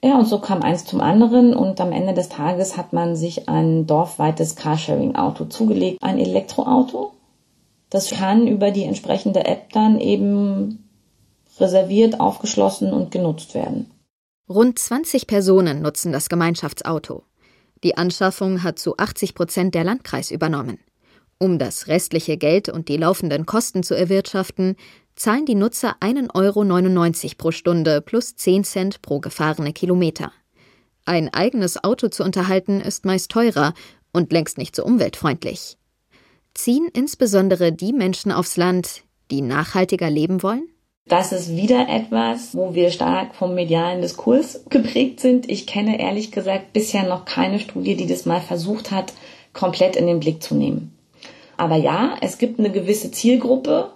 Ja, 0.03 0.19
und 0.19 0.27
so 0.27 0.37
kam 0.39 0.61
eins 0.61 0.85
zum 0.85 1.01
anderen 1.01 1.55
und 1.55 1.81
am 1.81 1.91
Ende 1.91 2.13
des 2.13 2.29
Tages 2.29 2.77
hat 2.77 2.93
man 2.93 3.15
sich 3.15 3.49
ein 3.49 3.87
dorfweites 3.87 4.55
Carsharing-Auto 4.55 5.45
zugelegt, 5.45 6.03
ein 6.03 6.19
Elektroauto. 6.19 7.13
Das 7.89 8.11
kann 8.11 8.45
über 8.45 8.69
die 8.69 8.83
entsprechende 8.83 9.45
App 9.45 9.71
dann 9.71 9.99
eben 9.99 10.84
reserviert, 11.59 12.19
aufgeschlossen 12.19 12.93
und 12.93 13.11
genutzt 13.11 13.53
werden. 13.53 13.91
Rund 14.47 14.77
20 14.77 15.27
Personen 15.27 15.81
nutzen 15.81 16.11
das 16.11 16.29
Gemeinschaftsauto. 16.29 17.23
Die 17.83 17.97
Anschaffung 17.97 18.63
hat 18.63 18.79
zu 18.79 18.97
80 18.97 19.35
Prozent 19.35 19.75
der 19.75 19.83
Landkreis 19.83 20.31
übernommen. 20.31 20.79
Um 21.37 21.59
das 21.59 21.87
restliche 21.87 22.37
Geld 22.37 22.69
und 22.69 22.87
die 22.87 22.97
laufenden 22.97 23.45
Kosten 23.45 23.83
zu 23.83 23.95
erwirtschaften, 23.95 24.75
zahlen 25.15 25.45
die 25.45 25.55
Nutzer 25.55 25.95
1,99 25.99 26.33
Euro 27.25 27.35
pro 27.37 27.51
Stunde 27.51 28.01
plus 28.01 28.35
10 28.35 28.63
Cent 28.63 29.01
pro 29.01 29.19
gefahrene 29.19 29.73
Kilometer. 29.73 30.31
Ein 31.05 31.33
eigenes 31.33 31.83
Auto 31.83 32.07
zu 32.07 32.23
unterhalten 32.23 32.81
ist 32.81 33.05
meist 33.05 33.31
teurer 33.31 33.73
und 34.11 34.31
längst 34.31 34.57
nicht 34.57 34.75
so 34.75 34.83
umweltfreundlich. 34.83 35.77
Ziehen 36.53 36.89
insbesondere 36.93 37.71
die 37.71 37.93
Menschen 37.93 38.31
aufs 38.31 38.57
Land, 38.57 39.03
die 39.29 39.41
nachhaltiger 39.41 40.09
leben 40.09 40.41
wollen? 40.41 40.69
Das 41.07 41.31
ist 41.31 41.55
wieder 41.55 41.87
etwas, 41.87 42.55
wo 42.55 42.73
wir 42.73 42.89
stark 42.89 43.35
vom 43.35 43.53
medialen 43.53 44.01
Diskurs 44.01 44.65
geprägt 44.69 45.19
sind. 45.19 45.47
Ich 45.51 45.67
kenne 45.67 45.99
ehrlich 45.99 46.31
gesagt 46.31 46.73
bisher 46.73 47.03
noch 47.03 47.25
keine 47.25 47.59
Studie, 47.59 47.95
die 47.95 48.07
das 48.07 48.25
mal 48.25 48.41
versucht 48.41 48.89
hat, 48.89 49.13
komplett 49.53 49.95
in 49.95 50.07
den 50.07 50.19
Blick 50.19 50.41
zu 50.41 50.55
nehmen. 50.55 50.97
Aber 51.57 51.75
ja, 51.75 52.15
es 52.21 52.39
gibt 52.39 52.59
eine 52.59 52.71
gewisse 52.71 53.11
Zielgruppe, 53.11 53.91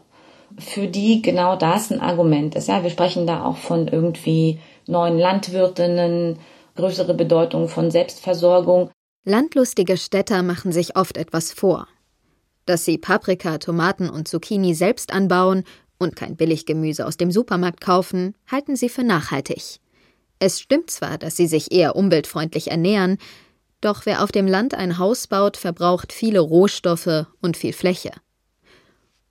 für 0.60 0.88
die 0.88 1.24
genau 1.24 1.56
das 1.56 1.91
ein 1.91 2.00
Argument 2.00 2.54
ist. 2.54 2.67
Ja, 2.67 2.84
wir 2.84 2.91
sprechen 2.91 3.26
da 3.26 3.43
auch 3.43 3.58
von 3.58 3.88
irgendwie 3.88 4.60
neuen 4.86 5.17
Landwirtinnen, 5.17 6.38
größere 6.76 7.15
Bedeutung 7.15 7.69
von 7.69 7.89
Selbstversorgung. 7.89 8.91
Landlustige 9.26 9.98
Städter 9.98 10.43
machen 10.43 10.72
sich 10.72 10.95
oft 10.95 11.17
etwas 11.17 11.54
vor. 11.54 11.88
Dass 12.65 12.86
sie 12.86 13.00
Paprika, 13.00 13.58
Tomaten 13.58 14.10
und 14.10 14.28
Zucchini 14.28 14.76
selbst 14.76 15.12
anbauen 15.12 15.63
und 15.99 16.15
kein 16.15 16.35
Billiggemüse 16.35 17.05
aus 17.05 17.17
dem 17.17 17.31
Supermarkt 17.31 17.81
kaufen, 17.81 18.35
halten 18.49 18.75
sie 18.75 18.89
für 18.89 19.03
nachhaltig. 19.03 19.79
Es 20.39 20.59
stimmt 20.59 20.89
zwar, 20.89 21.17
dass 21.17 21.35
sie 21.35 21.47
sich 21.47 21.71
eher 21.71 21.95
umweltfreundlich 21.95 22.71
ernähren, 22.71 23.17
doch 23.81 24.05
wer 24.05 24.23
auf 24.23 24.31
dem 24.31 24.47
Land 24.47 24.73
ein 24.73 24.97
Haus 24.97 25.27
baut, 25.27 25.57
verbraucht 25.57 26.12
viele 26.12 26.39
Rohstoffe 26.39 27.27
und 27.41 27.57
viel 27.57 27.73
Fläche. 27.73 28.12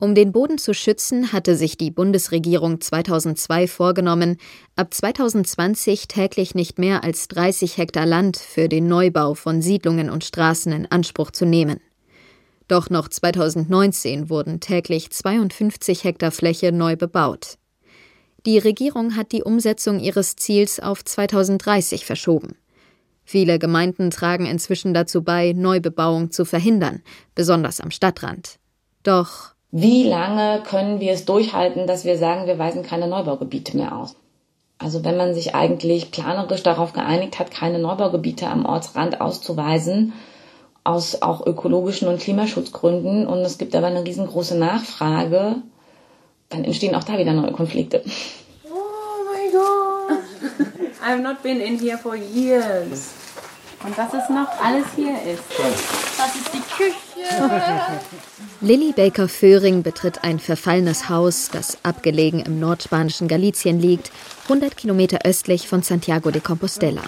Um 0.00 0.14
den 0.14 0.30
Boden 0.30 0.58
zu 0.58 0.74
schützen, 0.74 1.32
hatte 1.32 1.56
sich 1.56 1.76
die 1.76 1.90
Bundesregierung 1.90 2.80
2002 2.80 3.66
vorgenommen, 3.66 4.36
ab 4.76 4.94
2020 4.94 6.06
täglich 6.06 6.54
nicht 6.54 6.78
mehr 6.78 7.02
als 7.02 7.26
30 7.28 7.78
Hektar 7.78 8.06
Land 8.06 8.36
für 8.36 8.68
den 8.68 8.86
Neubau 8.86 9.34
von 9.34 9.60
Siedlungen 9.60 10.08
und 10.08 10.24
Straßen 10.24 10.70
in 10.70 10.86
Anspruch 10.86 11.32
zu 11.32 11.46
nehmen. 11.46 11.80
Doch 12.68 12.90
noch 12.90 13.08
2019 13.08 14.30
wurden 14.30 14.60
täglich 14.60 15.10
52 15.10 16.04
Hektar 16.04 16.30
Fläche 16.30 16.70
neu 16.70 16.96
bebaut. 16.96 17.56
Die 18.46 18.58
Regierung 18.58 19.16
hat 19.16 19.32
die 19.32 19.42
Umsetzung 19.42 19.98
ihres 19.98 20.36
Ziels 20.36 20.78
auf 20.78 21.04
2030 21.04 22.04
verschoben. 22.06 22.56
Viele 23.24 23.58
Gemeinden 23.58 24.10
tragen 24.10 24.46
inzwischen 24.46 24.94
dazu 24.94 25.22
bei, 25.22 25.52
Neubebauung 25.52 26.30
zu 26.30 26.44
verhindern, 26.44 27.02
besonders 27.34 27.80
am 27.80 27.90
Stadtrand. 27.90 28.58
Doch 29.02 29.54
wie 29.70 30.04
lange 30.04 30.62
können 30.62 30.98
wir 30.98 31.12
es 31.12 31.26
durchhalten, 31.26 31.86
dass 31.86 32.06
wir 32.06 32.16
sagen, 32.16 32.46
wir 32.46 32.58
weisen 32.58 32.82
keine 32.82 33.06
Neubaugebiete 33.06 33.76
mehr 33.76 33.94
aus? 33.94 34.16
Also 34.78 35.04
wenn 35.04 35.18
man 35.18 35.34
sich 35.34 35.54
eigentlich 35.54 36.10
planerisch 36.10 36.62
darauf 36.62 36.94
geeinigt 36.94 37.38
hat, 37.38 37.50
keine 37.50 37.78
Neubaugebiete 37.78 38.46
am 38.46 38.64
Ortsrand 38.64 39.20
auszuweisen, 39.20 40.14
aus 40.88 41.20
auch 41.20 41.46
ökologischen 41.46 42.08
und 42.08 42.18
Klimaschutzgründen 42.18 43.26
und 43.26 43.40
es 43.40 43.58
gibt 43.58 43.76
aber 43.76 43.88
eine 43.88 44.04
riesengroße 44.04 44.56
Nachfrage, 44.56 45.56
dann 46.48 46.64
entstehen 46.64 46.94
auch 46.94 47.04
da 47.04 47.18
wieder 47.18 47.34
neue 47.34 47.52
Konflikte. 47.52 48.02
Oh 48.64 48.72
my 49.30 49.52
god! 49.52 50.18
I've 51.06 51.20
not 51.20 51.42
been 51.42 51.60
in 51.60 51.78
here 51.78 51.98
for 51.98 52.16
years. 52.16 53.12
Und 53.84 53.96
was 53.96 54.12
es 54.14 54.28
noch 54.30 54.48
alles 54.60 54.86
hier 54.96 55.14
ist. 55.30 55.44
Das 56.16 56.34
ist 56.34 56.52
die 56.52 56.62
Küche. 56.74 56.96
Lilly 58.60 58.92
Baker 58.92 59.28
Föhring 59.28 59.82
betritt 59.82 60.24
ein 60.24 60.40
verfallenes 60.40 61.08
Haus, 61.08 61.50
das 61.52 61.78
abgelegen 61.84 62.40
im 62.40 62.58
nordspanischen 62.58 63.28
Galizien 63.28 63.78
liegt, 63.78 64.10
100 64.44 64.76
Kilometer 64.76 65.18
östlich 65.24 65.68
von 65.68 65.82
Santiago 65.82 66.30
de 66.30 66.40
Compostela. 66.40 67.02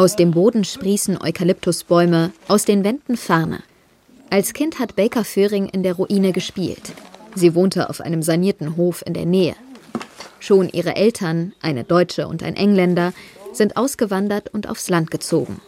Aus 0.00 0.16
dem 0.16 0.30
Boden 0.30 0.64
sprießen 0.64 1.20
Eukalyptusbäume, 1.20 2.32
aus 2.48 2.64
den 2.64 2.84
Wänden 2.84 3.18
Farne. 3.18 3.62
Als 4.30 4.54
Kind 4.54 4.78
hat 4.78 4.96
Baker 4.96 5.26
Föhring 5.26 5.66
in 5.66 5.82
der 5.82 5.92
Ruine 5.92 6.32
gespielt. 6.32 6.80
Sie 7.34 7.54
wohnte 7.54 7.90
auf 7.90 8.00
einem 8.00 8.22
sanierten 8.22 8.78
Hof 8.78 9.02
in 9.04 9.12
der 9.12 9.26
Nähe. 9.26 9.54
Schon 10.38 10.70
ihre 10.70 10.96
Eltern, 10.96 11.52
eine 11.60 11.84
Deutsche 11.84 12.28
und 12.28 12.42
ein 12.42 12.56
Engländer, 12.56 13.12
sind 13.52 13.76
ausgewandert 13.76 14.48
und 14.54 14.70
aufs 14.70 14.88
Land 14.88 15.10
gezogen. 15.10 15.60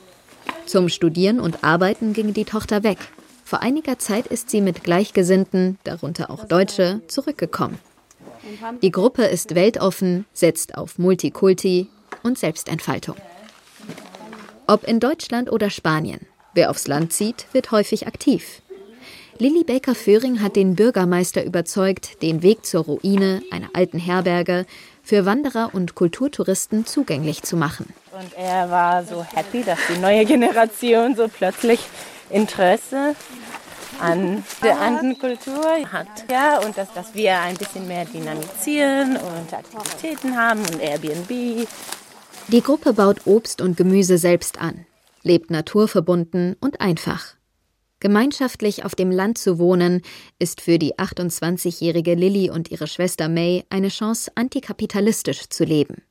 Zum 0.64 0.88
Studieren 0.88 1.38
und 1.38 1.62
Arbeiten 1.62 2.14
ging 2.14 2.33
die 2.33 2.47
Tochter 2.47 2.83
weg. 2.83 3.01
Vor 3.45 3.61
einiger 3.61 3.99
Zeit 3.99 4.29
ist 4.29 4.49
sie 4.49 4.62
mit 4.62 4.83
Gleichgesinnten, 4.83 5.77
darunter 5.85 6.31
auch 6.31 6.47
Deutsche, 6.47 7.03
zurückgekommen. 7.07 7.79
Die 8.81 8.92
Gruppe 8.92 9.25
ist 9.25 9.55
weltoffen, 9.55 10.25
setzt 10.33 10.79
auf 10.79 10.99
Multikulti 10.99 11.90
und 12.23 12.38
Selbstentfaltung. 12.38 13.16
Ob 14.66 14.85
in 14.85 15.01
Deutschland 15.01 15.51
oder 15.51 15.70
Spanien, 15.70 16.27
wer 16.55 16.70
aufs 16.70 16.87
Land 16.87 17.12
zieht, 17.12 17.46
wird 17.53 17.72
häufig 17.72 18.07
aktiv. 18.07 18.62
Lilly 19.38 19.64
Baker-Föhring 19.64 20.40
hat 20.40 20.55
den 20.55 20.77
Bürgermeister 20.77 21.44
überzeugt, 21.44 22.22
den 22.22 22.42
Weg 22.42 22.64
zur 22.64 22.85
Ruine 22.85 23.42
einer 23.51 23.70
alten 23.72 23.98
Herberge 23.98 24.66
für 25.03 25.27
Wanderer 25.27 25.70
und 25.72 25.96
Kulturtouristen 25.96 26.87
zugänglich 26.87 27.42
zu 27.42 27.57
machen. 27.57 27.92
Und 28.12 28.33
er 28.37 28.70
war 28.70 29.05
so 29.05 29.25
happy, 29.25 29.64
dass 29.64 29.79
die 29.92 29.98
neue 29.98 30.25
Generation 30.27 31.16
so 31.16 31.27
plötzlich 31.27 31.81
Interesse 32.31 33.16
an 34.01 34.44
der 34.62 34.81
anderen 34.81 35.18
Kultur 35.18 35.64
hat. 35.90 36.07
Ja, 36.31 36.59
und 36.59 36.77
dass, 36.77 36.92
dass 36.92 37.14
wir 37.14 37.40
ein 37.40 37.57
bisschen 37.57 37.87
mehr 37.88 38.05
dynamisieren 38.05 39.16
und 39.16 39.53
Aktivitäten 39.53 40.37
haben 40.37 40.61
und 40.61 40.81
Airbnb. 40.81 41.66
Die 42.49 42.61
Gruppe 42.61 42.93
baut 42.93 43.27
Obst 43.27 43.61
und 43.61 43.77
Gemüse 43.77 44.19
selbst 44.19 44.61
an, 44.61 44.85
lebt 45.23 45.51
naturverbunden 45.51 46.57
und 46.61 46.81
einfach. 46.81 47.37
Gemeinschaftlich 48.01 48.85
auf 48.85 48.95
dem 48.95 49.11
Land 49.11 49.39
zu 49.39 49.59
wohnen, 49.59 50.03
ist 50.39 50.61
für 50.61 50.79
die 50.79 50.97
28-jährige 50.97 52.15
Lilly 52.15 52.51
und 52.51 52.71
ihre 52.71 52.89
Schwester 52.89 53.29
May 53.29 53.65
eine 53.71 53.89
Chance, 53.89 54.33
antikapitalistisch 54.35 55.49
zu 55.49 55.65
leben. 55.65 56.03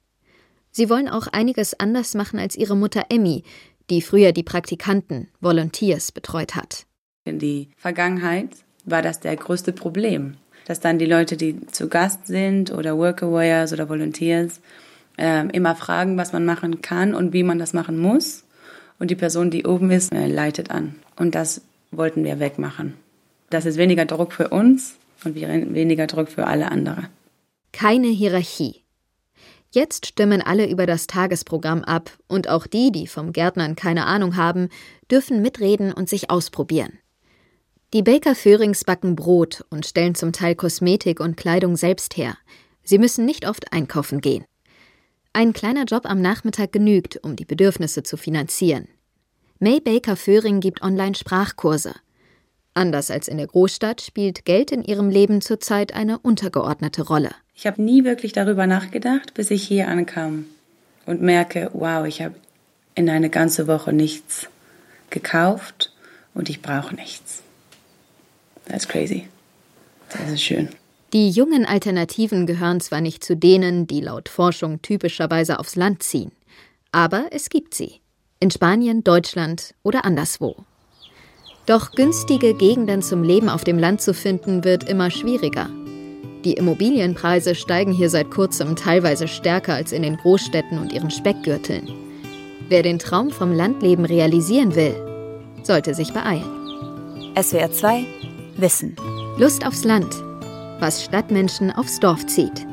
Sie 0.72 0.90
wollen 0.90 1.10
auch 1.10 1.28
einiges 1.28 1.78
anders 1.78 2.16
machen 2.16 2.40
als 2.40 2.56
ihre 2.56 2.78
Mutter 2.78 3.08
Emmy, 3.10 3.44
die 3.90 4.02
früher 4.02 4.32
die 4.32 4.44
Praktikanten, 4.44 5.28
Volunteers, 5.42 6.14
betreut 6.14 6.56
hat. 6.56 6.86
In 7.26 7.40
die 7.40 7.70
Vergangenheit 7.76 8.50
war 8.86 9.02
das 9.02 9.20
der 9.20 9.36
größte 9.36 9.74
Problem, 9.74 10.38
dass 10.66 10.80
dann 10.80 10.98
die 10.98 11.06
Leute, 11.06 11.36
die 11.36 11.68
zu 11.68 11.90
Gast 11.90 12.26
sind 12.26 12.72
oder 12.72 12.98
Workaways 12.98 13.74
oder 13.74 13.90
Volunteers, 13.90 14.62
äh, 15.18 15.48
immer 15.50 15.76
fragen, 15.76 16.18
was 16.18 16.34
man 16.34 16.46
machen 16.46 16.82
kann 16.82 17.14
und 17.14 17.34
wie 17.34 17.44
man 17.44 17.60
das 17.60 17.74
machen 17.74 17.98
muss. 17.98 18.44
Und 19.00 19.12
die 19.12 19.16
Person, 19.16 19.50
die 19.50 19.66
oben 19.66 19.92
ist, 19.92 20.14
äh, 20.14 20.28
leitet 20.28 20.72
an. 20.72 20.96
Und 21.16 21.36
das 21.36 21.62
wollten 21.92 22.24
wir 22.24 22.40
wegmachen. 22.40 22.94
Das 23.50 23.66
ist 23.66 23.78
weniger 23.78 24.06
Druck 24.06 24.34
für 24.34 24.50
uns 24.50 24.96
und 25.26 25.36
weniger 25.36 26.08
Druck 26.08 26.30
für 26.30 26.48
alle 26.48 26.72
anderen. 26.72 27.08
Keine 27.74 28.08
Hierarchie. 28.08 28.82
Jetzt 29.74 30.06
stimmen 30.06 30.42
alle 30.42 30.70
über 30.70 30.86
das 30.86 31.08
Tagesprogramm 31.08 31.84
ab 31.84 32.12
und 32.28 32.50
auch 32.50 32.68
die, 32.68 32.92
die 32.92 33.08
vom 33.08 33.32
Gärtnern 33.32 33.76
keine 33.76 34.06
Ahnung 34.06 34.36
haben, 34.36 34.68
dürfen 35.10 35.42
mitreden 35.42 35.94
und 35.94 36.10
sich 36.10 36.30
ausprobieren. 36.30 37.00
Die 37.94 38.02
Baker 38.04 38.36
Föhrings 38.36 38.84
backen 38.84 39.16
Brot 39.16 39.66
und 39.70 39.86
stellen 39.86 40.16
zum 40.16 40.34
Teil 40.34 40.56
Kosmetik 40.56 41.20
und 41.20 41.38
Kleidung 41.38 41.78
selbst 41.78 42.18
her. 42.18 42.38
Sie 42.84 42.98
müssen 42.98 43.26
nicht 43.26 43.48
oft 43.48 43.72
einkaufen 43.72 44.22
gehen. 44.22 44.46
Ein 45.34 45.54
kleiner 45.54 45.86
Job 45.86 46.06
am 46.06 46.22
Nachmittag 46.22 46.74
genügt, 46.74 47.18
um 47.24 47.38
die 47.38 47.46
Bedürfnisse 47.46 48.04
zu 48.04 48.18
finanzieren. 48.18 48.90
May 49.60 49.80
Baker 49.80 50.18
Föhring 50.18 50.60
gibt 50.60 50.82
Online-Sprachkurse. 50.82 51.96
Anders 52.74 53.10
als 53.10 53.30
in 53.30 53.38
der 53.38 53.48
Großstadt 53.48 54.02
spielt 54.02 54.44
Geld 54.44 54.72
in 54.72 54.84
ihrem 54.84 55.10
Leben 55.10 55.40
zurzeit 55.40 55.94
eine 55.94 56.20
untergeordnete 56.20 57.04
Rolle. 57.04 57.32
Ich 57.56 57.66
habe 57.66 57.82
nie 57.82 58.04
wirklich 58.04 58.34
darüber 58.34 58.68
nachgedacht, 58.68 59.34
bis 59.34 59.52
ich 59.52 59.64
hier 59.64 59.88
ankam 59.88 60.48
und 61.06 61.22
merke, 61.22 61.70
wow, 61.74 62.06
ich 62.06 62.22
habe 62.22 62.36
in 62.96 63.10
eine 63.10 63.30
ganze 63.30 63.68
Woche 63.68 63.94
nichts 63.94 64.50
gekauft 65.10 65.94
und 66.34 66.50
ich 66.50 66.62
brauche 66.62 66.94
nichts. 66.94 67.42
That's 68.66 68.88
crazy. 68.88 69.28
Das 70.10 70.30
ist 70.30 70.44
schön. 70.44 70.70
Die 71.14 71.30
jungen 71.30 71.66
Alternativen 71.66 72.46
gehören 72.46 72.80
zwar 72.80 73.02
nicht 73.02 73.24
zu 73.24 73.36
denen, 73.36 73.86
die 73.86 74.00
laut 74.00 74.30
Forschung 74.30 74.82
typischerweise 74.82 75.60
aufs 75.60 75.76
Land 75.76 76.04
ziehen, 76.04 76.32
aber 76.94 77.26
es 77.32 77.50
gibt 77.50 77.74
sie 77.74 78.00
in 78.40 78.50
Spanien, 78.50 79.04
Deutschland 79.04 79.76
oder 79.84 80.06
anderswo. 80.06 80.56
Doch 81.66 81.92
günstige 81.92 82.54
Gegenden 82.54 83.02
zum 83.02 83.24
Leben 83.24 83.50
auf 83.50 83.64
dem 83.64 83.78
Land 83.78 84.02
zu 84.02 84.14
finden, 84.14 84.64
wird 84.64 84.90
immer 84.90 85.12
schwieriger. 85.12 85.70
Die 86.44 86.54
Immobilienpreise 86.54 87.54
steigen 87.56 87.92
hier 87.92 88.10
seit 88.10 88.32
kurzem 88.32 88.76
teilweise 88.76 89.28
stärker 89.28 89.76
als 89.76 89.92
in 89.92 90.02
den 90.02 90.18
Großstädten 90.18 90.80
und 90.80 90.92
ihren 90.92 91.12
Speckgürteln. 91.12 91.88
Wer 92.68 92.82
den 92.82 93.00
Traum 93.00 93.30
vom 93.30 93.52
Landleben 93.52 94.06
realisieren 94.06 94.76
will, 94.76 94.96
sollte 95.62 95.94
sich 95.94 96.14
beeilen. 96.14 96.50
SWR 97.40 97.72
2 97.72 98.06
Wissen. 98.58 98.96
Lust 99.38 99.66
aufs 99.66 99.84
Land. 99.84 100.31
Was 100.82 101.04
Stadtmenschen 101.04 101.72
aufs 101.72 102.00
Dorf 102.00 102.26
zieht. 102.26 102.66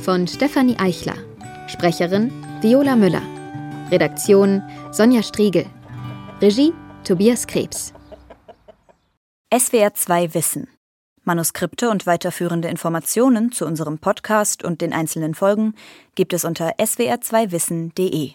Von 0.00 0.26
Stefanie 0.26 0.76
Eichler. 0.76 1.14
Sprecherin 1.68 2.32
Viola 2.60 2.96
Müller. 2.96 3.22
Redaktion 3.92 4.60
Sonja 4.90 5.22
Striegel. 5.22 5.64
Regie 6.42 6.72
Tobias 7.04 7.46
Krebs. 7.46 7.94
SWR 9.56 9.94
2 9.94 10.34
Wissen. 10.34 10.66
Manuskripte 11.22 11.90
und 11.90 12.06
weiterführende 12.06 12.66
Informationen 12.66 13.52
zu 13.52 13.66
unserem 13.66 14.00
Podcast 14.00 14.64
und 14.64 14.80
den 14.80 14.92
einzelnen 14.92 15.36
Folgen 15.36 15.76
gibt 16.16 16.32
es 16.32 16.44
unter 16.44 16.74
swr2wissen.de. 16.80 18.32